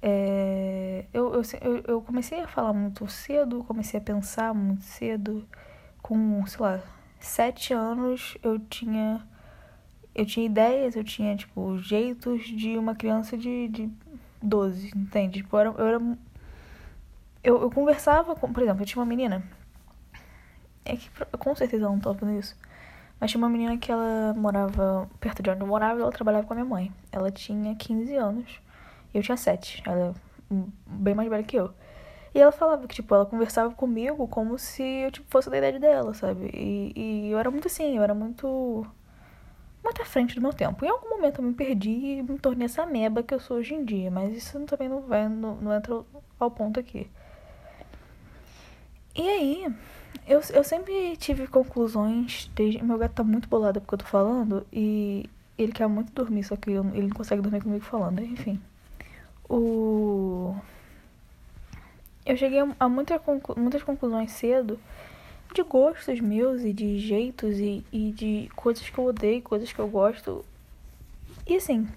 É... 0.03 1.05
Eu, 1.13 1.35
eu, 1.35 1.43
eu 1.87 2.03
comecei 2.03 2.41
a 2.41 2.49
falar 2.49 2.73
muito 2.73 3.07
cedo, 3.09 3.65
comecei 3.65 4.01
a 4.01 4.03
pensar 4.03 4.55
muito 4.55 4.83
cedo. 4.83 5.47
Com, 6.03 6.45
sei 6.47 6.61
lá, 6.61 6.81
sete 7.19 7.75
anos 7.75 8.37
eu 8.43 8.59
tinha. 8.59 9.27
Eu 10.13 10.27
tinha 10.27 10.45
ideias, 10.45 10.97
eu 10.97 11.05
tinha, 11.05 11.37
tipo, 11.37 11.79
jeitos 11.79 12.43
de 12.45 12.77
uma 12.77 12.97
criança 12.97 13.39
de, 13.39 13.69
de 13.69 13.89
12, 14.43 14.91
entende? 14.97 15.41
Tipo, 15.41 15.57
eu 15.57 15.61
era, 15.61 15.71
eu 15.71 15.87
era 15.87 16.19
eu, 17.43 17.61
eu 17.63 17.71
conversava 17.71 18.35
com, 18.35 18.53
por 18.53 18.63
exemplo, 18.63 18.83
eu 18.83 18.87
tinha 18.87 19.01
uma 19.01 19.09
menina. 19.09 19.43
É 20.85 20.97
que 20.97 21.11
com 21.39 21.55
certeza 21.55 21.85
eu 21.85 21.91
não 21.91 22.01
tô 22.01 22.13
vendo 22.13 22.39
isso. 22.39 22.57
Mas 23.21 23.31
tinha 23.31 23.39
uma 23.39 23.51
menina 23.51 23.77
que 23.77 23.93
ela 23.93 24.35
morava 24.35 25.09
perto 25.21 25.43
de 25.43 25.51
onde 25.51 25.61
eu 25.61 25.67
morava 25.67 25.99
e 25.99 26.03
ela 26.03 26.11
trabalhava 26.11 26.47
com 26.47 26.55
a 26.55 26.57
minha 26.57 26.69
mãe. 26.69 26.93
Ela 27.13 27.31
tinha 27.31 27.75
15 27.77 28.15
anos 28.17 28.61
e 29.13 29.19
eu 29.19 29.23
tinha 29.23 29.37
7. 29.37 29.83
Ela 29.87 30.15
é 30.51 30.55
bem 30.87 31.15
mais 31.15 31.29
velha 31.29 31.43
que 31.43 31.57
eu. 31.57 31.73
E 32.35 32.41
ela 32.41 32.53
falava 32.53 32.87
que, 32.87 32.95
tipo, 32.95 33.15
ela 33.15 33.27
conversava 33.27 33.75
comigo 33.75 34.27
como 34.29 34.59
se 34.59 34.83
eu, 34.83 35.11
tipo, 35.11 35.27
fosse 35.31 35.51
da 35.51 35.59
idade 35.59 35.79
dela, 35.79 36.15
sabe? 36.15 36.51
E, 36.55 36.93
e 36.97 37.31
eu 37.31 37.39
era 37.39 37.51
muito 37.51 37.67
assim, 37.67 37.97
eu 37.97 38.03
era 38.03 38.15
muito. 38.15 38.87
muito 39.85 40.03
à 40.03 40.05
frente 40.05 40.35
do 40.35 40.41
meu 40.41 40.53
tempo. 40.53 40.85
Em 40.85 40.89
algum 40.89 41.11
momento 41.11 41.41
eu 41.41 41.45
me 41.45 41.55
perdi 41.55 41.91
e 41.91 42.23
me 42.23 42.39
tornei 42.39 42.67
essa 42.67 42.87
meba 42.87 43.23
que 43.23 43.35
eu 43.35 43.41
sou 43.41 43.59
hoje 43.59 43.75
em 43.75 43.85
dia. 43.85 44.11
Mas 44.11 44.35
isso 44.37 44.59
também 44.67 44.89
não 44.89 45.03
vai, 45.03 45.29
não, 45.29 45.57
não 45.57 45.75
entra 45.75 46.03
ao 46.39 46.51
ponto 46.51 46.79
aqui. 46.81 47.11
E 49.15 49.29
aí, 49.29 49.67
eu, 50.27 50.41
eu 50.55 50.65
sempre 50.65 51.17
tive 51.17 51.47
conclusões 51.47 52.51
desde. 52.55 52.83
Meu 52.83 52.99
gato 52.99 53.15
tá 53.15 53.25
muito 53.25 53.49
bolado 53.49 53.81
porque 53.81 53.95
eu 53.95 53.99
tô 53.99 54.05
falando 54.05 54.67
e 54.73 55.29
ele 55.59 55.73
quer 55.73 55.89
muito 55.89 56.13
dormir, 56.13 56.45
só 56.45 56.57
que 56.57 56.71
eu, 56.71 56.85
ele 56.95 57.09
não 57.09 57.17
consegue 57.17 57.43
dormir 57.43 57.63
comigo 57.63 57.85
falando, 57.85 58.21
enfim. 58.23 58.61
O. 59.49 60.55
eu 62.25 62.37
cheguei 62.37 62.61
a 62.79 62.89
muita 62.89 63.19
conclu 63.19 63.57
muitas 63.59 63.83
conclusões 63.83 64.31
cedo 64.31 64.79
de 65.53 65.63
gostos 65.65 66.21
meus 66.21 66.63
e 66.63 66.73
de 66.73 67.01
jeitos 67.01 67.59
e, 67.59 67.85
e 67.93 68.13
de 68.13 68.49
coisas 68.55 68.89
que 68.89 68.97
eu 68.97 69.07
odeio, 69.07 69.43
coisas 69.43 69.73
que 69.73 69.79
eu 69.81 69.89
gosto. 69.89 70.45
E 71.47 71.57
assim, 71.57 71.89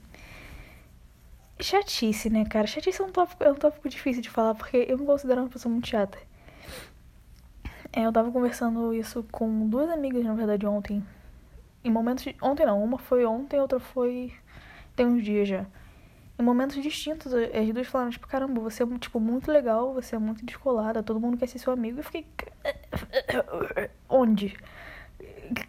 chatice, 1.59 2.29
né, 2.29 2.45
cara? 2.45 2.65
Chatice 2.67 3.01
é 3.01 3.05
um 3.05 3.11
tópico, 3.11 3.43
é 3.43 3.51
um 3.51 3.55
tópico 3.55 3.87
difícil 3.87 4.21
de 4.21 4.29
falar 4.29 4.55
porque 4.55 4.85
eu 4.89 4.97
me 4.97 5.05
considero 5.05 5.41
uma 5.41 5.49
pessoa 5.49 5.71
muito 5.71 5.87
chata. 5.87 6.17
É, 7.95 8.07
eu 8.07 8.11
tava 8.11 8.31
conversando 8.31 8.91
isso 8.91 9.23
com 9.31 9.69
duas 9.69 9.87
amigas, 9.87 10.25
na 10.25 10.33
verdade, 10.33 10.65
ontem. 10.65 11.05
Em 11.83 11.91
momentos. 11.91 12.23
De... 12.23 12.35
Ontem 12.41 12.65
não, 12.65 12.83
uma 12.83 12.97
foi 12.97 13.23
ontem, 13.23 13.59
outra 13.59 13.79
foi. 13.79 14.33
Tem 14.95 15.05
uns 15.05 15.23
dias 15.23 15.47
já. 15.47 15.65
Em 16.39 16.41
momentos 16.43 16.81
distintos, 16.81 17.31
as 17.31 17.71
duas 17.71 17.87
falaram, 17.87 18.09
tipo, 18.09 18.27
caramba, 18.27 18.59
você 18.59 18.81
é 18.81 18.87
tipo, 18.97 19.19
muito 19.19 19.51
legal, 19.51 19.93
você 19.93 20.15
é 20.15 20.19
muito 20.19 20.43
descolada, 20.43 21.03
todo 21.03 21.19
mundo 21.19 21.37
quer 21.37 21.47
ser 21.47 21.59
seu 21.59 21.71
amigo. 21.71 21.99
Eu 21.99 22.03
fiquei. 22.03 22.25
Onde? 24.09 24.57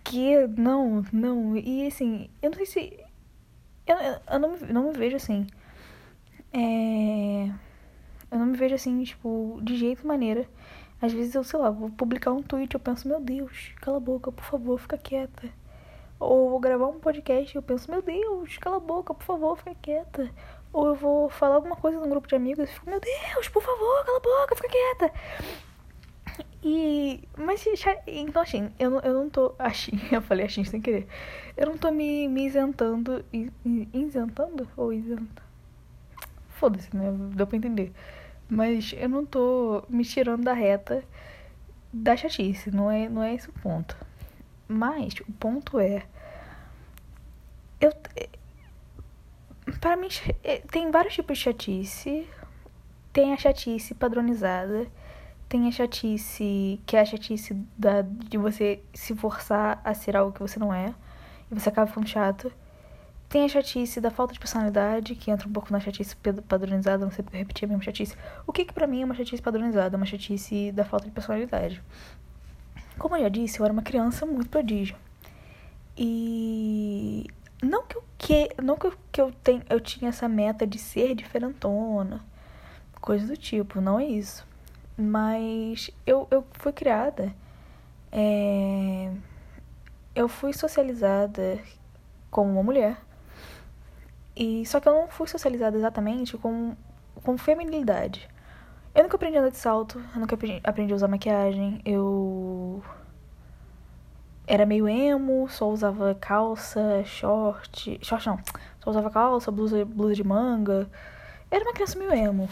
Que? 0.02 0.46
Não, 0.46 1.04
não. 1.12 1.54
E 1.58 1.86
assim, 1.86 2.30
eu 2.40 2.50
não 2.50 2.56
sei 2.56 2.66
se. 2.66 3.04
Eu, 3.86 3.96
eu 4.32 4.38
não, 4.38 4.56
não 4.56 4.88
me 4.88 4.92
vejo 4.96 5.16
assim. 5.16 5.46
É. 6.54 7.50
Eu 8.30 8.38
não 8.38 8.46
me 8.46 8.56
vejo 8.56 8.74
assim, 8.74 9.02
tipo, 9.04 9.60
de 9.62 9.76
jeito 9.76 10.06
maneira 10.06 10.48
às 11.04 11.12
vezes 11.12 11.34
eu, 11.34 11.44
sei 11.44 11.58
lá, 11.58 11.70
vou 11.70 11.90
publicar 11.90 12.32
um 12.32 12.42
tweet, 12.42 12.74
eu 12.74 12.80
penso, 12.80 13.06
meu 13.06 13.20
Deus, 13.20 13.72
cala 13.80 13.98
a 13.98 14.00
boca, 14.00 14.32
por 14.32 14.44
favor, 14.44 14.78
fica 14.78 14.96
quieta. 14.96 15.50
Ou 16.18 16.50
vou 16.50 16.58
gravar 16.60 16.86
um 16.86 16.98
podcast, 16.98 17.54
eu 17.54 17.62
penso, 17.62 17.90
meu 17.90 18.00
Deus, 18.00 18.56
cala 18.58 18.76
a 18.76 18.80
boca, 18.80 19.12
por 19.12 19.24
favor, 19.24 19.56
fica 19.56 19.74
quieta. 19.74 20.30
Ou 20.72 20.88
eu 20.88 20.94
vou 20.94 21.28
falar 21.28 21.56
alguma 21.56 21.76
coisa 21.76 22.00
num 22.00 22.08
grupo 22.08 22.26
de 22.26 22.34
amigos 22.34 22.68
e 22.68 22.72
fico, 22.72 22.88
meu 22.88 23.00
Deus, 23.00 23.48
por 23.48 23.62
favor, 23.62 24.04
cala 24.04 24.18
a 24.18 24.20
boca, 24.20 24.56
fica 24.56 24.68
quieta. 24.68 25.12
E. 26.62 27.20
Mas, 27.36 27.62
então, 28.06 28.40
assim, 28.40 28.70
eu 28.78 28.90
não, 28.90 29.00
eu 29.00 29.14
não 29.14 29.28
tô. 29.28 29.54
Assim, 29.60 29.92
eu 30.10 30.22
falei 30.22 30.46
assim 30.46 30.64
sem 30.64 30.80
querer. 30.80 31.06
Eu 31.56 31.66
não 31.66 31.76
tô 31.76 31.90
me, 31.90 32.26
me 32.26 32.46
isentando. 32.46 33.22
Isentando? 33.92 34.66
Ou 34.74 34.90
isentando? 34.90 35.42
Foda-se, 36.48 36.96
né? 36.96 37.12
Deu 37.34 37.46
pra 37.46 37.56
entender. 37.58 37.92
Mas 38.48 38.94
eu 38.96 39.08
não 39.08 39.24
tô 39.24 39.84
me 39.88 40.04
tirando 40.04 40.44
da 40.44 40.52
reta 40.52 41.02
da 41.94 42.16
chatice, 42.16 42.70
não 42.70 42.90
é, 42.90 43.08
não 43.08 43.22
é 43.22 43.34
esse 43.34 43.48
o 43.48 43.52
ponto. 43.52 43.96
Mas 44.66 45.14
o 45.20 45.32
ponto 45.32 45.78
é. 45.78 46.04
Eu. 47.80 47.92
Para 49.80 49.96
mim, 49.96 50.08
é, 50.42 50.58
tem 50.58 50.90
vários 50.90 51.14
tipos 51.14 51.38
de 51.38 51.44
chatice. 51.44 52.28
Tem 53.12 53.32
a 53.32 53.36
chatice 53.36 53.94
padronizada. 53.94 54.86
Tem 55.48 55.68
a 55.68 55.70
chatice, 55.70 56.80
que 56.84 56.96
é 56.96 57.00
a 57.00 57.04
chatice 57.04 57.54
da, 57.78 58.02
de 58.02 58.36
você 58.36 58.82
se 58.92 59.14
forçar 59.14 59.80
a 59.84 59.94
ser 59.94 60.16
algo 60.16 60.32
que 60.32 60.40
você 60.40 60.58
não 60.58 60.74
é. 60.74 60.94
E 61.50 61.54
você 61.54 61.68
acaba 61.68 61.86
ficando 61.86 62.08
chato. 62.08 62.50
Tem 63.34 63.44
a 63.44 63.48
chatice 63.48 64.00
da 64.00 64.12
falta 64.12 64.32
de 64.32 64.38
personalidade, 64.38 65.16
que 65.16 65.28
entra 65.28 65.48
um 65.48 65.52
pouco 65.52 65.72
na 65.72 65.80
chatice 65.80 66.14
padronizada, 66.46 67.04
não 67.04 67.10
sei 67.10 67.24
porque 67.24 67.36
eu 67.36 67.40
repeti 67.40 67.64
a 67.64 67.66
mesma 67.66 67.82
chatice. 67.82 68.16
O 68.46 68.52
que 68.52 68.64
que 68.64 68.72
pra 68.72 68.86
mim 68.86 69.02
é 69.02 69.04
uma 69.04 69.14
chatice 69.16 69.42
padronizada? 69.42 69.96
Uma 69.96 70.06
chatice 70.06 70.70
da 70.70 70.84
falta 70.84 71.06
de 71.06 71.10
personalidade. 71.10 71.82
Como 72.96 73.16
eu 73.16 73.22
já 73.22 73.28
disse, 73.28 73.58
eu 73.58 73.64
era 73.64 73.72
uma 73.72 73.82
criança 73.82 74.24
muito 74.24 74.48
prodígio. 74.48 74.94
E 75.98 77.26
não 77.60 77.82
que 77.84 77.96
eu 77.96 78.04
que 78.16 78.50
não 78.62 78.76
que 78.76 78.86
eu, 78.86 78.94
que 79.10 79.20
eu 79.20 79.32
tenho 79.42 79.62
eu 79.68 79.80
tinha 79.80 80.10
essa 80.10 80.28
meta 80.28 80.64
de 80.64 80.78
ser 80.78 81.16
diferentona, 81.16 82.24
coisa 83.00 83.26
do 83.26 83.36
tipo, 83.36 83.80
não 83.80 83.98
é 83.98 84.04
isso. 84.04 84.46
Mas 84.96 85.90
eu, 86.06 86.28
eu 86.30 86.46
fui 86.52 86.72
criada 86.72 87.34
é, 88.12 89.10
eu 90.14 90.28
fui 90.28 90.52
socializada 90.52 91.58
como 92.30 92.52
uma 92.52 92.62
mulher 92.62 92.96
e 94.36 94.66
só 94.66 94.80
que 94.80 94.88
eu 94.88 94.94
não 94.94 95.08
fui 95.08 95.26
socializada 95.28 95.76
exatamente 95.76 96.36
com, 96.36 96.74
com 97.22 97.38
feminilidade. 97.38 98.28
Eu 98.94 99.02
nunca 99.02 99.16
aprendi 99.16 99.36
a 99.36 99.40
andar 99.40 99.50
de 99.50 99.56
salto, 99.56 100.00
eu 100.14 100.20
nunca 100.20 100.36
aprendi, 100.64 100.92
a 100.92 100.96
usar 100.96 101.08
maquiagem, 101.08 101.80
eu 101.84 102.82
era 104.46 104.66
meio 104.66 104.88
emo, 104.88 105.48
só 105.48 105.68
usava 105.68 106.14
calça, 106.14 107.02
short, 107.04 107.98
short 108.02 108.26
não, 108.26 108.38
só 108.82 108.90
usava 108.90 109.10
calça, 109.10 109.50
blusa, 109.50 109.84
blusa 109.84 110.14
de 110.14 110.24
manga. 110.24 110.88
Era 111.50 111.64
uma 111.64 111.72
criança 111.72 111.98
meio 111.98 112.12
emo. 112.12 112.48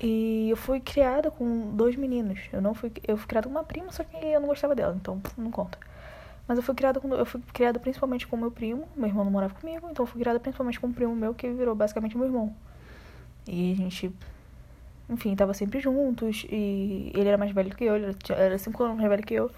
E 0.00 0.48
eu 0.50 0.56
fui 0.56 0.80
criada 0.80 1.30
com 1.30 1.74
dois 1.74 1.96
meninos. 1.96 2.40
Eu 2.52 2.60
não 2.60 2.74
fui, 2.74 2.92
eu 3.06 3.16
fui 3.16 3.26
criada 3.26 3.48
com 3.48 3.54
uma 3.54 3.64
prima, 3.64 3.92
só 3.92 4.04
que 4.04 4.16
eu 4.16 4.40
não 4.40 4.48
gostava 4.48 4.74
dela, 4.74 4.94
então 4.94 5.20
não 5.36 5.50
conta. 5.50 5.78
Mas 6.46 6.58
eu 6.58 6.62
fui 6.62 6.74
criada 6.74 7.00
com, 7.00 7.12
eu 7.14 7.26
fui 7.26 7.40
criada 7.52 7.78
principalmente 7.80 8.26
com 8.26 8.36
meu 8.36 8.50
primo, 8.50 8.88
meu 8.96 9.08
irmão 9.08 9.24
não 9.24 9.32
morava 9.32 9.54
comigo, 9.54 9.88
então 9.90 10.04
eu 10.04 10.06
fui 10.06 10.20
criada 10.20 10.38
principalmente 10.38 10.78
com 10.78 10.86
um 10.86 10.92
primo 10.92 11.14
meu 11.14 11.34
que 11.34 11.50
virou 11.50 11.74
basicamente 11.74 12.16
meu 12.16 12.26
irmão. 12.26 12.54
E 13.48 13.72
a 13.72 13.76
gente, 13.76 14.12
enfim, 15.08 15.34
tava 15.34 15.54
sempre 15.54 15.80
juntos 15.80 16.46
e 16.48 17.10
ele 17.14 17.28
era 17.28 17.36
mais 17.36 17.50
velho 17.50 17.74
que 17.74 17.84
eu, 17.84 17.96
ele 17.96 18.16
era 18.28 18.58
cinco 18.58 18.82
anos 18.84 18.96
mais 18.96 19.08
velho 19.08 19.24
que 19.24 19.34
eu. 19.34 19.50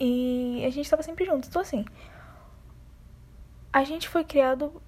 E 0.00 0.62
a 0.66 0.70
gente 0.70 0.88
tava 0.88 1.02
sempre 1.02 1.24
juntos, 1.24 1.48
então 1.48 1.60
assim, 1.60 1.84
a 3.72 3.84
gente 3.84 4.08
foi 4.08 4.24
criado 4.24 4.80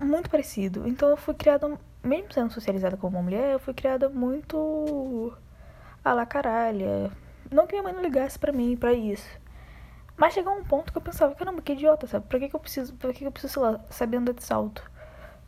muito 0.00 0.30
parecido. 0.30 0.88
Então 0.88 1.10
eu 1.10 1.16
fui 1.16 1.34
criada, 1.34 1.78
mesmo 2.02 2.32
sendo 2.32 2.52
socializada 2.52 2.96
como 2.96 3.16
uma 3.18 3.22
mulher, 3.22 3.52
eu 3.52 3.58
fui 3.58 3.74
criada 3.74 4.08
muito 4.08 5.32
a 6.04 6.12
la 6.14 6.24
caralha. 6.24 7.10
Não 7.50 7.66
que 7.66 7.72
minha 7.74 7.82
mãe 7.82 7.92
não 7.92 8.02
ligasse 8.02 8.38
para 8.38 8.52
mim 8.52 8.76
para 8.76 8.92
isso. 8.94 9.41
Mas 10.22 10.34
chegou 10.34 10.56
um 10.56 10.62
ponto 10.62 10.92
que 10.92 10.96
eu 10.96 11.02
pensava, 11.02 11.34
caramba, 11.34 11.60
que 11.60 11.72
idiota, 11.72 12.06
sabe? 12.06 12.24
Pra 12.28 12.38
que, 12.38 12.48
que 12.48 12.54
eu 12.54 12.60
preciso, 12.60 12.94
pra 12.94 13.12
que, 13.12 13.18
que 13.18 13.26
eu 13.26 13.32
preciso, 13.32 13.54
sei 13.54 13.62
lá, 13.64 13.80
saber 13.90 14.18
andar 14.18 14.32
de 14.32 14.44
salto? 14.44 14.88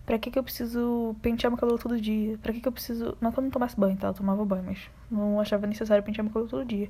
Pra 0.05 0.19
que, 0.19 0.33
que 0.33 0.37
eu 0.37 0.43
preciso 0.43 1.15
pentear 1.23 1.49
meu 1.49 1.57
cabelo 1.57 1.79
todo 1.79 2.01
dia? 2.01 2.37
Pra 2.39 2.53
que, 2.53 2.61
que 2.61 2.67
eu 2.67 2.73
preciso. 2.73 3.17
Não 3.21 3.31
que 3.31 3.39
eu 3.39 3.43
não 3.45 3.51
tomasse 3.51 3.79
banho, 3.79 3.97
tá? 3.97 4.09
Eu 4.09 4.15
tomava 4.15 4.45
banho, 4.45 4.65
mas 4.65 4.91
não 5.09 5.41
achava 5.41 5.65
necessário 5.69 6.03
pentear 6.03 6.25
meu 6.25 6.33
cabelo 6.33 6.51
todo 6.51 6.65
dia. 6.65 6.89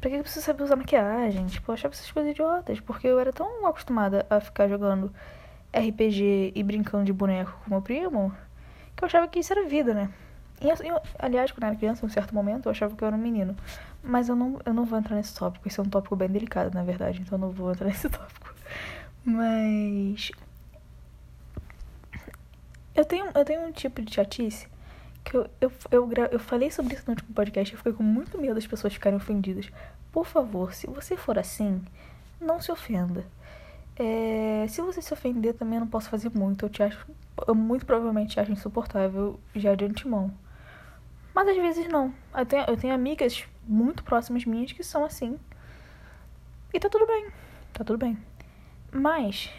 Pra 0.00 0.10
que, 0.10 0.16
que 0.16 0.16
eu 0.16 0.22
preciso 0.24 0.44
saber 0.44 0.64
usar 0.64 0.74
maquiagem? 0.74 1.46
Tipo, 1.46 1.70
eu 1.70 1.74
achava 1.74 1.94
essas 1.94 2.10
coisas 2.10 2.32
idiotas, 2.32 2.80
porque 2.80 3.06
eu 3.06 3.20
era 3.20 3.32
tão 3.32 3.64
acostumada 3.64 4.26
a 4.28 4.40
ficar 4.40 4.66
jogando 4.66 5.14
RPG 5.72 6.50
e 6.52 6.62
brincando 6.64 7.04
de 7.04 7.12
boneco 7.12 7.56
com 7.62 7.70
meu 7.70 7.80
primo, 7.80 8.34
que 8.96 9.04
eu 9.04 9.06
achava 9.06 9.28
que 9.28 9.38
isso 9.38 9.52
era 9.52 9.68
vida, 9.68 9.94
né? 9.94 10.10
E, 10.60 10.68
eu, 10.68 11.00
aliás, 11.16 11.52
quando 11.52 11.62
eu 11.62 11.68
era 11.68 11.76
criança, 11.76 12.04
em 12.04 12.08
um 12.08 12.10
certo 12.10 12.34
momento, 12.34 12.66
eu 12.66 12.72
achava 12.72 12.96
que 12.96 13.04
eu 13.04 13.06
era 13.06 13.16
um 13.16 13.20
menino. 13.20 13.54
Mas 14.04 14.28
eu 14.28 14.36
não, 14.36 14.60
eu 14.66 14.74
não 14.74 14.84
vou 14.84 14.98
entrar 14.98 15.16
nesse 15.16 15.34
tópico. 15.34 15.66
Esse 15.66 15.80
é 15.80 15.82
um 15.82 15.88
tópico 15.88 16.14
bem 16.14 16.28
delicado, 16.28 16.74
na 16.74 16.82
verdade. 16.82 17.22
Então 17.22 17.38
eu 17.38 17.40
não 17.40 17.50
vou 17.50 17.72
entrar 17.72 17.86
nesse 17.88 18.08
tópico. 18.08 18.54
Mas. 19.24 20.30
Eu 22.94 23.04
tenho, 23.04 23.26
eu 23.34 23.44
tenho 23.44 23.66
um 23.66 23.72
tipo 23.72 24.02
de 24.02 24.14
chatice 24.14 24.68
que 25.24 25.36
eu, 25.36 25.48
eu, 25.60 25.72
eu, 25.90 26.10
eu 26.32 26.38
falei 26.38 26.70
sobre 26.70 26.94
isso 26.94 27.04
no 27.06 27.12
último 27.12 27.34
podcast. 27.34 27.72
Eu 27.72 27.78
fiquei 27.78 27.92
com 27.92 28.02
muito 28.02 28.38
medo 28.38 28.54
das 28.54 28.66
pessoas 28.66 28.92
ficarem 28.92 29.16
ofendidas. 29.16 29.70
Por 30.12 30.26
favor, 30.26 30.74
se 30.74 30.86
você 30.86 31.16
for 31.16 31.38
assim, 31.38 31.82
não 32.40 32.60
se 32.60 32.70
ofenda. 32.70 33.24
É, 33.96 34.66
se 34.68 34.82
você 34.82 35.00
se 35.00 35.12
ofender, 35.12 35.54
também 35.54 35.80
não 35.80 35.86
posso 35.86 36.10
fazer 36.10 36.30
muito. 36.34 36.66
Eu 36.66 36.68
te 36.68 36.82
acho. 36.82 37.06
Eu 37.46 37.54
muito 37.54 37.86
provavelmente 37.86 38.34
te 38.34 38.40
acho 38.40 38.52
insuportável 38.52 39.40
já 39.56 39.74
de 39.74 39.86
antemão. 39.86 40.30
Mas 41.34 41.48
às 41.48 41.56
vezes 41.56 41.88
não. 41.88 42.12
Eu 42.36 42.46
tenho, 42.46 42.64
eu 42.68 42.76
tenho 42.76 42.94
amigas 42.94 43.44
muito 43.66 44.02
próximas 44.04 44.44
minhas 44.44 44.72
que 44.72 44.82
são 44.82 45.04
assim. 45.04 45.38
E 46.72 46.80
tá 46.80 46.88
tudo 46.88 47.06
bem. 47.06 47.28
Tá 47.72 47.84
tudo 47.84 47.98
bem. 47.98 48.18
Mas 48.92 49.50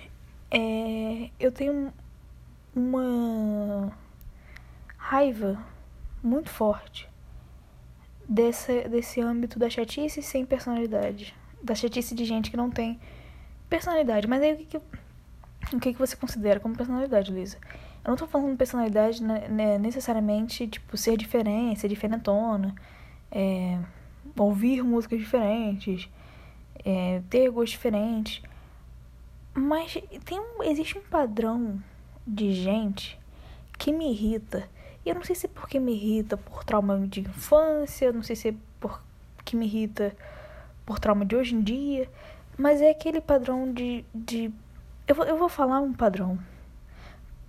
é, 0.52 1.30
eu 1.40 1.52
tenho 1.52 1.94
uma 2.76 3.92
raiva 4.98 5.58
muito 6.24 6.50
forte 6.50 7.10
desse, 8.28 8.88
desse 8.88 9.22
âmbito 9.22 9.60
da 9.60 9.70
chatice 9.70 10.22
sem 10.22 10.46
personalidade. 10.46 11.36
Da 11.62 11.76
chatice 11.76 12.16
de 12.16 12.26
gente 12.26 12.52
que 12.52 12.58
não 12.58 12.70
tem 12.70 13.00
personalidade. 13.70 14.28
Mas 14.28 14.42
aí 14.42 14.54
o 14.54 14.58
que, 14.58 14.66
que, 14.66 14.78
o 14.78 15.80
que, 15.80 15.94
que 15.94 16.00
você 16.00 16.16
considera 16.16 16.60
como 16.60 16.76
personalidade, 16.76 17.32
Luísa? 17.32 17.58
Eu 18.04 18.10
não 18.10 18.18
tô 18.18 18.28
falando 18.28 18.56
personalidade 18.56 19.24
né, 19.24 19.48
né, 19.48 19.78
necessariamente, 19.80 20.68
tipo, 20.68 20.96
ser 20.96 21.18
diferente, 21.18 21.80
ser 21.80 21.88
diferentona, 21.88 22.76
é, 23.36 23.78
ouvir 24.38 24.82
músicas 24.82 25.20
diferentes, 25.20 26.10
é, 26.86 27.22
ter 27.30 27.50
gostos 27.50 27.72
diferentes. 27.72 28.42
Mas 29.54 29.98
tem 30.24 30.40
um, 30.40 30.64
existe 30.64 30.98
um 30.98 31.02
padrão 31.02 31.84
de 32.26 32.54
gente 32.54 33.20
que 33.78 33.92
me 33.92 34.10
irrita. 34.12 34.70
E 35.06 35.10
eu 35.10 35.16
não 35.16 35.24
sei 35.24 35.36
se 35.36 35.48
é 35.48 35.50
porque 35.54 35.80
me 35.80 35.94
irrita 35.94 36.38
por 36.38 36.64
trauma 36.64 37.06
de 37.08 37.20
infância, 37.20 38.12
não 38.12 38.24
sei 38.24 38.36
se 38.36 38.50
é 38.50 38.56
porque 38.80 39.56
me 39.56 39.66
irrita 39.66 40.16
por 40.86 40.98
trauma 40.98 41.26
de 41.26 41.36
hoje 41.36 41.56
em 41.56 41.62
dia, 41.62 42.10
mas 42.58 42.82
é 42.82 42.90
aquele 42.90 43.20
padrão 43.20 43.72
de. 43.72 44.06
de 44.14 44.52
eu, 45.08 45.14
vou, 45.14 45.26
eu 45.26 45.38
vou 45.38 45.50
falar 45.50 45.82
um 45.82 45.94
padrão 45.94 46.40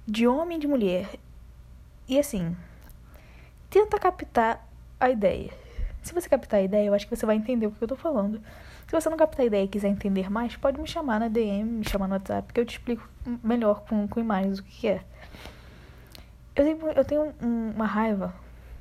de 0.06 0.26
homem 0.26 0.58
e 0.58 0.60
de 0.60 0.66
mulher. 0.66 1.08
E 2.08 2.18
assim, 2.18 2.56
tenta 3.70 3.98
captar 3.98 4.68
a 5.00 5.10
ideia. 5.10 5.65
Se 6.06 6.14
você 6.14 6.28
captar 6.28 6.60
a 6.60 6.62
ideia, 6.62 6.86
eu 6.86 6.94
acho 6.94 7.04
que 7.04 7.16
você 7.16 7.26
vai 7.26 7.34
entender 7.34 7.66
o 7.66 7.72
que 7.72 7.82
eu 7.82 7.88
tô 7.88 7.96
falando. 7.96 8.40
Se 8.86 8.92
você 8.92 9.10
não 9.10 9.16
captar 9.16 9.40
a 9.40 9.44
ideia 9.44 9.64
e 9.64 9.68
quiser 9.68 9.88
entender 9.88 10.30
mais, 10.30 10.54
pode 10.54 10.80
me 10.80 10.86
chamar 10.86 11.18
na 11.18 11.26
DM, 11.26 11.64
me 11.64 11.88
chamar 11.88 12.06
no 12.06 12.14
WhatsApp, 12.14 12.52
que 12.52 12.60
eu 12.60 12.64
te 12.64 12.78
explico 12.78 13.08
melhor 13.42 13.80
com, 13.80 14.06
com 14.06 14.20
imagens 14.20 14.60
o 14.60 14.62
que 14.62 14.86
é. 14.86 15.02
Eu 16.54 16.64
tenho, 16.64 16.88
eu 16.90 17.04
tenho 17.04 17.34
um, 17.42 17.70
uma 17.75 17.86
raiva, 17.86 18.32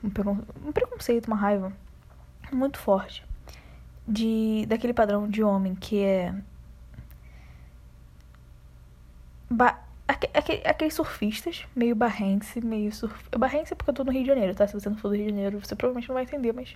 um, 0.03 0.71
preconceito, 0.71 1.25
uma 1.25 1.35
raiva 1.35 1.73
muito 2.51 2.77
forte 2.77 3.25
de 4.07 4.67
daquele 4.67 4.93
padrão 4.93 5.27
de 5.27 5.41
homem 5.41 5.73
que 5.73 6.03
é 6.03 6.31
ba, 9.49 9.79
aquele, 10.07 10.61
aqueles 10.63 10.93
surfistas, 10.93 11.65
meio 11.75 11.95
barrense, 11.95 12.61
meio 12.61 12.93
surf... 12.93 13.15
Barrense 13.35 13.73
é 13.73 13.75
porque 13.75 13.89
eu 13.89 13.95
tô 13.95 14.03
no 14.03 14.11
Rio 14.11 14.21
de 14.21 14.27
Janeiro, 14.27 14.53
tá? 14.53 14.67
Se 14.67 14.75
você 14.75 14.89
não 14.89 14.97
for 14.97 15.09
do 15.09 15.15
Rio 15.15 15.25
de 15.25 15.31
Janeiro, 15.31 15.59
você 15.59 15.75
provavelmente 15.75 16.07
não 16.07 16.13
vai 16.13 16.23
entender, 16.23 16.53
mas 16.53 16.75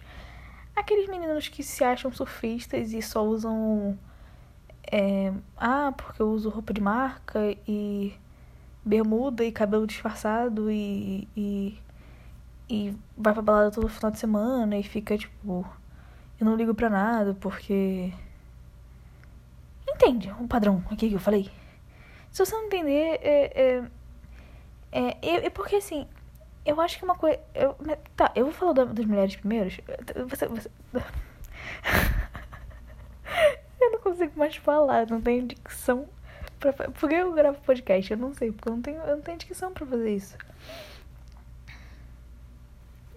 aqueles 0.80 1.08
meninos 1.08 1.48
que 1.48 1.64
se 1.64 1.84
acham 1.84 2.12
surfistas 2.12 2.94
e 2.94 3.02
só 3.02 3.24
usam. 3.24 3.98
É, 4.92 5.32
ah, 5.58 5.94
porque 5.96 6.22
eu 6.22 6.30
uso 6.32 6.50
roupa 6.50 6.74
de 6.74 6.82
marca 6.82 7.40
e 7.68 8.14
bermuda 8.84 9.44
e 9.44 9.52
cabelo 9.52 9.86
disfarçado 9.86 10.72
e, 10.72 11.28
e, 11.38 11.80
e 12.68 12.98
vai 13.16 13.34
pra 13.34 13.42
balada 13.42 13.72
todo 13.72 13.88
final 13.88 14.10
de 14.12 14.20
semana 14.20 14.78
e 14.78 14.84
fica 14.84 15.18
tipo. 15.18 15.66
Eu 16.40 16.46
não 16.46 16.56
ligo 16.56 16.74
pra 16.74 16.90
nada 16.90 17.36
porque. 17.40 18.14
Entende 19.88 20.32
o 20.40 20.48
padrão 20.48 20.84
aqui 20.90 21.10
que 21.10 21.16
eu 21.16 21.20
falei? 21.20 21.52
Se 22.32 22.46
você 22.46 22.56
não 22.56 22.66
entender, 22.66 23.20
é, 23.22 23.62
é, 23.62 23.84
é, 24.92 25.18
é, 25.22 25.46
é 25.46 25.50
porque 25.50 25.76
assim, 25.78 26.08
eu 26.70 26.80
acho 26.80 27.00
que 27.00 27.04
uma 27.04 27.16
coisa. 27.16 27.40
Eu, 27.56 27.76
tá, 28.16 28.32
eu 28.36 28.46
vou 28.46 28.54
falar 28.54 28.74
das 28.74 29.06
mulheres 29.06 29.36
primeiro. 29.36 29.72
Você. 30.30 30.48
você... 30.48 30.70
eu 33.82 33.92
não 33.92 34.00
consigo 34.00 34.38
mais 34.38 34.56
falar, 34.56 35.08
não 35.08 35.20
tenho 35.20 35.48
dicção. 35.48 36.08
Pra, 36.60 36.72
por 36.74 37.10
que 37.10 37.16
eu 37.16 37.34
gravo 37.34 37.60
podcast? 37.62 38.12
Eu 38.12 38.18
não 38.18 38.36
sei, 38.36 38.52
porque 38.52 38.70
eu 38.70 38.76
não 38.76 38.82
tenho, 38.84 39.02
eu 39.02 39.16
não 39.16 39.24
tenho 39.24 39.40
dicção 39.40 39.74
pra 39.74 39.86
fazer 39.86 40.14
isso. 40.14 40.38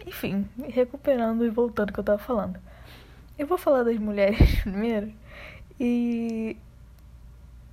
Enfim, 0.06 0.48
recuperando 0.68 1.44
e 1.44 1.50
voltando 1.50 1.90
ao 1.90 1.94
que 1.94 2.00
eu 2.00 2.04
tava 2.04 2.18
falando. 2.18 2.58
Eu 3.38 3.46
vou 3.46 3.58
falar 3.58 3.82
das 3.82 3.98
mulheres 3.98 4.60
primeiro. 4.62 5.12
E. 5.78 6.56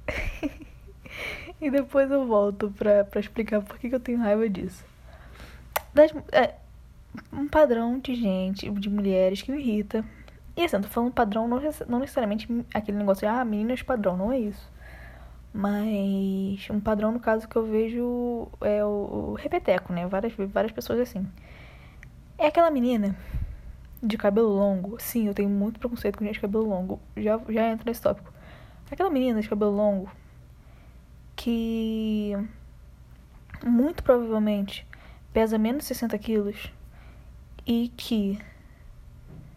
e 1.62 1.72
depois 1.72 2.12
eu 2.12 2.28
volto 2.28 2.70
pra, 2.72 3.06
pra 3.06 3.22
explicar 3.22 3.62
por 3.62 3.80
que, 3.80 3.88
que 3.88 3.96
eu 3.96 4.00
tenho 4.00 4.20
raiva 4.20 4.50
disso 4.50 4.89
das, 5.94 6.12
é, 6.32 6.56
um 7.32 7.48
padrão 7.48 8.00
de 8.00 8.16
gente, 8.16 8.70
de 8.70 8.90
mulheres 8.90 9.42
que 9.42 9.52
me 9.52 9.60
irrita. 9.60 10.04
E 10.56 10.64
assim, 10.64 10.78
eu 10.78 10.82
tô 10.82 10.90
falando 10.90 11.14
padrão, 11.14 11.48
não, 11.48 11.62
não 11.88 12.00
necessariamente 12.00 12.48
aquele 12.74 12.98
negócio 12.98 13.22
de, 13.22 13.28
ah, 13.28 13.44
meninas 13.46 13.82
padrão, 13.82 14.18
não 14.18 14.32
é 14.32 14.40
isso. 14.40 14.70
Mas 15.54 16.70
um 16.70 16.80
padrão, 16.80 17.12
no 17.12 17.20
caso, 17.20 17.48
que 17.48 17.56
eu 17.56 17.66
vejo 17.66 18.48
é 18.62 18.84
o, 18.84 19.32
o 19.32 19.34
repeteco, 19.34 19.92
né? 19.92 20.06
Várias, 20.08 20.34
várias 20.34 20.72
pessoas 20.72 21.00
assim. 21.00 21.26
É 22.38 22.48
aquela 22.48 22.70
menina 22.70 23.16
de 24.02 24.18
cabelo 24.18 24.50
longo. 24.50 25.00
Sim, 25.00 25.28
eu 25.28 25.34
tenho 25.34 25.50
muito 25.50 25.80
preconceito 25.80 26.18
com 26.18 26.26
gente 26.26 26.36
de 26.36 26.42
cabelo 26.42 26.68
longo. 26.68 27.00
Já, 27.18 27.40
já 27.50 27.68
entra 27.68 27.90
nesse 27.90 28.02
tópico. 28.02 28.32
Aquela 28.92 29.10
menina 29.10 29.42
de 29.42 29.50
cabelo 29.50 29.72
longo 29.72 30.10
que 31.36 32.34
muito 33.66 34.04
provavelmente 34.04 34.86
pesa 35.34 35.58
menos 35.58 35.84
de 35.84 35.88
60 35.88 36.18
quilos 36.18 36.72
e 37.66 37.90
que. 37.96 38.40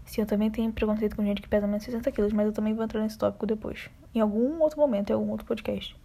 Sim, 0.04 0.20
eu 0.22 0.26
também 0.26 0.50
tenho 0.50 0.72
preconceito 0.72 1.16
com 1.16 1.24
gente 1.24 1.40
que 1.40 1.48
pesa 1.48 1.66
menos 1.66 1.82
de 1.82 1.86
60 1.86 2.12
quilos, 2.12 2.32
mas 2.32 2.46
eu 2.46 2.52
também 2.52 2.74
vou 2.74 2.84
entrar 2.84 3.00
nesse 3.00 3.16
tópico 3.16 3.46
depois. 3.46 3.88
Em 4.14 4.20
algum 4.20 4.60
outro 4.60 4.78
momento, 4.78 5.10
em 5.10 5.14
algum 5.14 5.30
outro 5.30 5.46
podcast. 5.46 5.96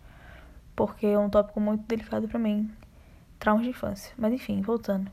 Porque 0.76 1.08
é 1.08 1.20
um 1.20 1.30
tópico 1.30 1.60
muito 1.60 1.84
delicado 1.86 2.28
para 2.28 2.40
mim. 2.40 2.72
Traumas 3.38 3.64
de 3.64 3.72
infância. 3.72 4.14
Mas 4.18 4.32
enfim, 4.32 4.62
voltando. 4.62 5.12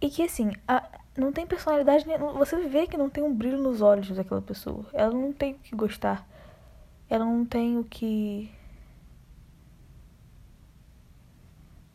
E 0.00 0.10
que 0.10 0.22
assim, 0.22 0.52
a, 0.66 0.86
não 1.16 1.32
tem 1.32 1.46
personalidade. 1.46 2.04
Você 2.36 2.56
vê 2.68 2.86
que 2.86 2.96
não 2.96 3.08
tem 3.08 3.24
um 3.24 3.34
brilho 3.34 3.58
nos 3.58 3.80
olhos 3.80 4.08
daquela 4.10 4.42
pessoa. 4.42 4.84
Ela 4.92 5.12
não 5.12 5.32
tem 5.32 5.54
o 5.54 5.58
que 5.58 5.74
gostar. 5.74 6.28
Ela 7.08 7.24
não 7.24 7.46
tem 7.46 7.78
o 7.78 7.84
que 7.84 8.50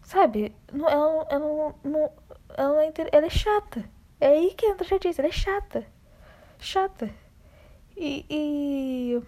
Sabe? 0.03 0.53
Ela, 0.73 0.91
ela, 0.91 1.39
não, 1.39 1.75
não, 1.83 2.11
ela, 2.55 2.73
não 2.73 2.79
é, 2.79 2.93
ela 3.11 3.25
é 3.25 3.29
chata. 3.29 3.83
É 4.19 4.27
aí 4.27 4.53
que 4.53 4.65
entra 4.65 4.85
a 4.85 4.87
chatice. 4.87 5.19
Ela 5.19 5.29
é 5.29 5.31
chata. 5.31 5.85
Chata. 6.59 7.09
E. 7.97 8.25
e... 8.29 9.21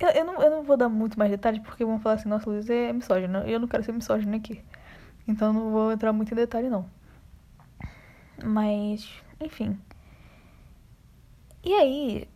Eu, 0.00 0.08
eu, 0.08 0.24
não, 0.24 0.42
eu 0.42 0.50
não 0.50 0.62
vou 0.62 0.76
dar 0.76 0.88
muito 0.88 1.18
mais 1.18 1.30
detalhes 1.30 1.62
porque 1.62 1.84
vão 1.84 2.00
falar 2.00 2.16
assim: 2.16 2.28
nossa, 2.28 2.48
Luiz 2.48 2.68
é 2.70 2.92
misógino. 2.92 3.40
Eu 3.40 3.60
não 3.60 3.68
quero 3.68 3.84
ser 3.84 3.92
misógino 3.92 4.36
aqui. 4.36 4.64
Então 5.28 5.52
não 5.52 5.70
vou 5.70 5.92
entrar 5.92 6.12
muito 6.12 6.32
em 6.32 6.36
detalhe, 6.36 6.68
não. 6.68 6.88
Mas, 8.42 9.22
enfim. 9.40 9.78
E 11.62 11.74
aí, 11.74 12.28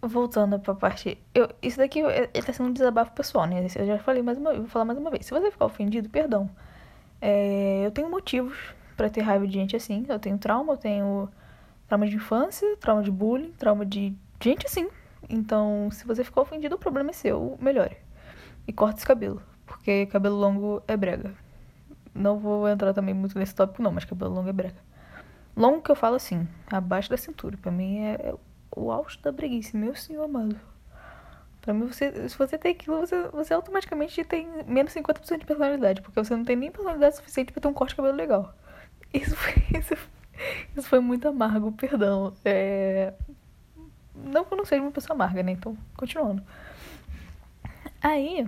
voltando 0.00 0.58
pra 0.58 0.74
parte. 0.74 1.18
Eu, 1.34 1.48
isso 1.62 1.78
daqui 1.78 2.00
ele 2.00 2.46
tá 2.46 2.52
sendo 2.52 2.68
um 2.68 2.72
desabafo 2.72 3.12
pessoal, 3.12 3.46
né? 3.46 3.66
Eu 3.76 3.86
já 3.86 3.98
falei 3.98 4.22
mais 4.22 4.38
uma 4.38 4.54
vou 4.54 4.66
falar 4.66 4.84
mais 4.84 4.98
uma 4.98 5.10
vez. 5.10 5.26
Se 5.26 5.32
você 5.32 5.50
ficar 5.50 5.66
ofendido, 5.66 6.08
perdão. 6.08 6.48
É, 7.20 7.82
eu 7.84 7.90
tenho 7.90 8.08
motivos 8.08 8.56
para 8.96 9.10
ter 9.10 9.22
raiva 9.22 9.46
de 9.46 9.54
gente 9.54 9.76
assim. 9.76 10.06
Eu 10.08 10.18
tenho 10.18 10.38
trauma, 10.38 10.74
eu 10.74 10.76
tenho 10.76 11.28
trauma 11.88 12.06
de 12.06 12.16
infância, 12.16 12.76
trauma 12.76 13.02
de 13.02 13.10
bullying, 13.10 13.52
trauma 13.52 13.84
de 13.84 14.14
gente 14.40 14.66
assim. 14.66 14.88
Então, 15.28 15.88
se 15.90 16.06
você 16.06 16.24
ficou 16.24 16.42
ofendido, 16.42 16.76
o 16.76 16.78
problema 16.78 17.10
é 17.10 17.12
seu. 17.12 17.58
Melhore. 17.60 17.96
E 18.66 18.72
corte 18.72 18.98
esse 18.98 19.06
cabelo. 19.06 19.42
Porque 19.66 20.06
cabelo 20.06 20.36
longo 20.36 20.82
é 20.86 20.96
brega. 20.96 21.34
Não 22.14 22.38
vou 22.38 22.68
entrar 22.68 22.94
também 22.94 23.14
muito 23.14 23.38
nesse 23.38 23.54
tópico, 23.54 23.82
não, 23.82 23.92
mas 23.92 24.04
cabelo 24.04 24.34
longo 24.34 24.48
é 24.48 24.52
brega. 24.52 24.88
Longo 25.56 25.82
que 25.82 25.90
eu 25.90 25.96
falo 25.96 26.16
assim, 26.16 26.46
abaixo 26.70 27.10
da 27.10 27.16
cintura. 27.16 27.56
Pra 27.56 27.70
mim 27.70 27.98
é, 27.98 28.12
é 28.14 28.34
o 28.74 28.90
auge 28.90 29.18
da 29.20 29.32
preguiça, 29.32 29.76
meu 29.76 29.94
senhor 29.94 30.24
amado. 30.24 30.58
Pra 31.60 31.74
mim, 31.74 31.86
você, 31.86 32.28
se 32.28 32.38
você 32.38 32.56
tem 32.56 32.72
aquilo, 32.72 32.98
você, 33.00 33.28
você 33.28 33.52
automaticamente 33.52 34.24
tem 34.24 34.48
menos 34.66 34.92
50% 34.94 35.38
de 35.38 35.46
personalidade, 35.46 36.00
porque 36.00 36.22
você 36.22 36.34
não 36.34 36.44
tem 36.44 36.56
nem 36.56 36.70
personalidade 36.70 37.16
suficiente 37.16 37.52
pra 37.52 37.60
ter 37.60 37.68
um 37.68 37.74
corte 37.74 37.90
de 37.90 37.96
cabelo 37.96 38.16
legal. 38.16 38.54
Isso 39.12 39.36
foi, 39.36 39.52
isso, 39.78 39.94
isso 40.76 40.88
foi 40.88 41.00
muito 41.00 41.28
amargo, 41.28 41.72
perdão. 41.72 42.34
É... 42.44 43.12
Não 44.14 44.44
que 44.44 44.52
eu 44.52 44.58
não 44.58 44.64
seja 44.64 44.82
uma 44.82 44.90
pessoa 44.90 45.14
amarga, 45.14 45.42
né? 45.42 45.52
Então, 45.52 45.76
continuando. 45.96 46.42
Aí. 48.02 48.46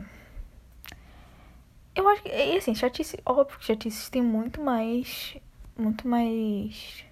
Eu 1.94 2.09
acho 2.09 2.22
que. 2.22 2.28
E 2.28 2.56
assim, 2.56 2.74
chatice. 2.74 3.20
Óbvio 3.24 3.59
que 3.59 3.64
chatice 3.64 4.11
tem 4.11 4.22
muito 4.22 4.61
mais. 4.61 5.37
Muito 5.76 6.09
mais. 6.09 7.04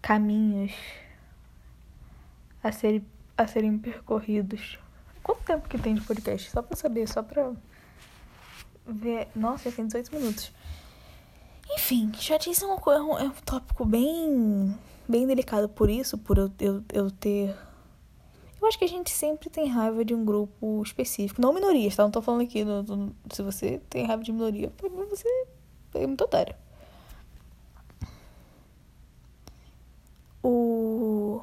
Caminhos 0.00 0.72
a 2.64 2.72
serem, 2.72 3.06
a 3.36 3.46
serem 3.46 3.78
percorridos. 3.78 4.78
Quanto 5.22 5.42
tempo 5.44 5.68
que 5.68 5.78
tem 5.78 5.94
de 5.94 6.00
podcast? 6.00 6.50
Só 6.50 6.62
pra 6.62 6.76
saber, 6.76 7.06
só 7.06 7.22
pra 7.22 7.52
ver. 8.86 9.28
Nossa, 9.36 9.70
já 9.70 9.76
tem 9.76 9.86
18 9.86 10.14
minutos. 10.16 10.50
Enfim, 11.70 12.10
chatice 12.14 12.64
é, 12.64 12.66
é, 12.66 12.70
um, 12.70 13.18
é 13.18 13.24
um 13.24 13.30
tópico 13.44 13.84
bem, 13.84 14.76
bem 15.08 15.26
delicado 15.26 15.68
por 15.68 15.90
isso, 15.90 16.16
por 16.16 16.38
eu, 16.38 16.50
eu, 16.58 16.82
eu 16.92 17.10
ter. 17.10 17.54
Eu 18.60 18.68
acho 18.68 18.78
que 18.78 18.84
a 18.84 18.88
gente 18.88 19.10
sempre 19.10 19.50
tem 19.50 19.68
raiva 19.68 20.02
de 20.04 20.14
um 20.14 20.24
grupo 20.24 20.82
específico. 20.82 21.40
Não 21.40 21.52
minorias, 21.52 21.96
tá? 21.96 22.02
Não 22.02 22.10
tô 22.10 22.22
falando 22.22 22.42
aqui 22.42 22.64
se 23.30 23.42
você 23.42 23.80
tem 23.90 24.06
raiva 24.06 24.22
de 24.22 24.32
minoria, 24.32 24.72
você 25.10 25.28
é 25.94 26.06
muito 26.06 26.24
otário. 26.24 26.54
O. 30.42 31.42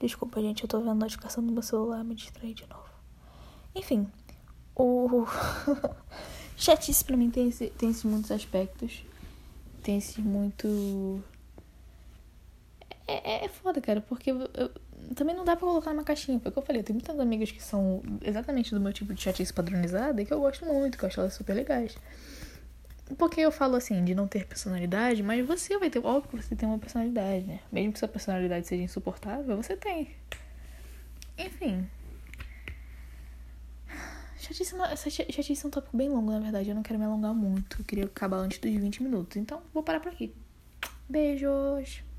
Desculpa, 0.00 0.40
gente, 0.40 0.62
eu 0.62 0.68
tô 0.68 0.78
vendo 0.78 0.92
a 0.92 0.94
notificação 0.94 1.44
do 1.44 1.52
meu 1.52 1.62
celular, 1.62 2.02
me 2.02 2.14
distraí 2.14 2.54
de 2.54 2.66
novo. 2.66 2.88
Enfim, 3.74 4.08
o. 4.74 5.26
Chatice 6.56 7.04
pra 7.04 7.16
mim 7.16 7.30
tem, 7.30 7.48
esse, 7.48 7.68
tem 7.68 7.90
esses 7.90 8.04
muitos 8.04 8.30
aspectos. 8.30 9.04
Tem 9.82 9.98
esse 9.98 10.20
muito. 10.20 11.22
É, 13.06 13.42
é, 13.42 13.44
é 13.44 13.48
foda, 13.48 13.80
cara, 13.80 14.00
porque 14.00 14.30
eu, 14.30 14.48
eu, 14.54 14.70
também 15.14 15.34
não 15.34 15.44
dá 15.44 15.54
pra 15.54 15.66
colocar 15.68 15.92
numa 15.92 16.04
caixinha. 16.04 16.38
Porque 16.38 16.58
eu 16.58 16.62
falei, 16.62 16.80
eu 16.80 16.84
tenho 16.84 16.98
muitas 16.98 17.18
amigas 17.18 17.50
que 17.50 17.62
são 17.62 18.02
exatamente 18.22 18.74
do 18.74 18.80
meu 18.80 18.92
tipo 18.92 19.12
de 19.12 19.20
chatice 19.20 19.52
padronizada 19.52 20.22
e 20.22 20.24
que 20.24 20.32
eu 20.32 20.40
gosto 20.40 20.64
muito, 20.64 20.96
que 20.96 21.04
eu 21.04 21.08
acho 21.08 21.20
elas 21.20 21.34
super 21.34 21.54
legais. 21.54 21.94
Porque 23.16 23.40
eu 23.40 23.50
falo 23.50 23.76
assim, 23.76 24.04
de 24.04 24.14
não 24.14 24.28
ter 24.28 24.46
personalidade, 24.46 25.22
mas 25.22 25.46
você 25.46 25.78
vai 25.78 25.90
ter. 25.90 25.98
Óbvio 25.98 26.30
que 26.30 26.44
você 26.44 26.54
tem 26.54 26.68
uma 26.68 26.78
personalidade, 26.78 27.44
né? 27.44 27.60
Mesmo 27.70 27.92
que 27.92 27.98
sua 27.98 28.08
personalidade 28.08 28.66
seja 28.66 28.82
insuportável, 28.82 29.56
você 29.56 29.76
tem. 29.76 30.14
Enfim. 31.36 31.88
chatice, 34.36 34.74
essa 34.90 35.10
chatice 35.10 35.64
é 35.64 35.68
um 35.68 35.70
tópico 35.70 35.96
bem 35.96 36.08
longo, 36.08 36.30
na 36.30 36.40
verdade. 36.40 36.68
Eu 36.68 36.74
não 36.74 36.82
quero 36.82 36.98
me 36.98 37.04
alongar 37.04 37.34
muito. 37.34 37.80
Eu 37.80 37.84
queria 37.84 38.04
acabar 38.04 38.38
antes 38.38 38.58
dos 38.58 38.70
20 38.70 39.02
minutos. 39.02 39.36
Então, 39.36 39.62
vou 39.72 39.82
parar 39.82 40.00
por 40.00 40.12
aqui. 40.12 40.34
Beijos! 41.08 42.09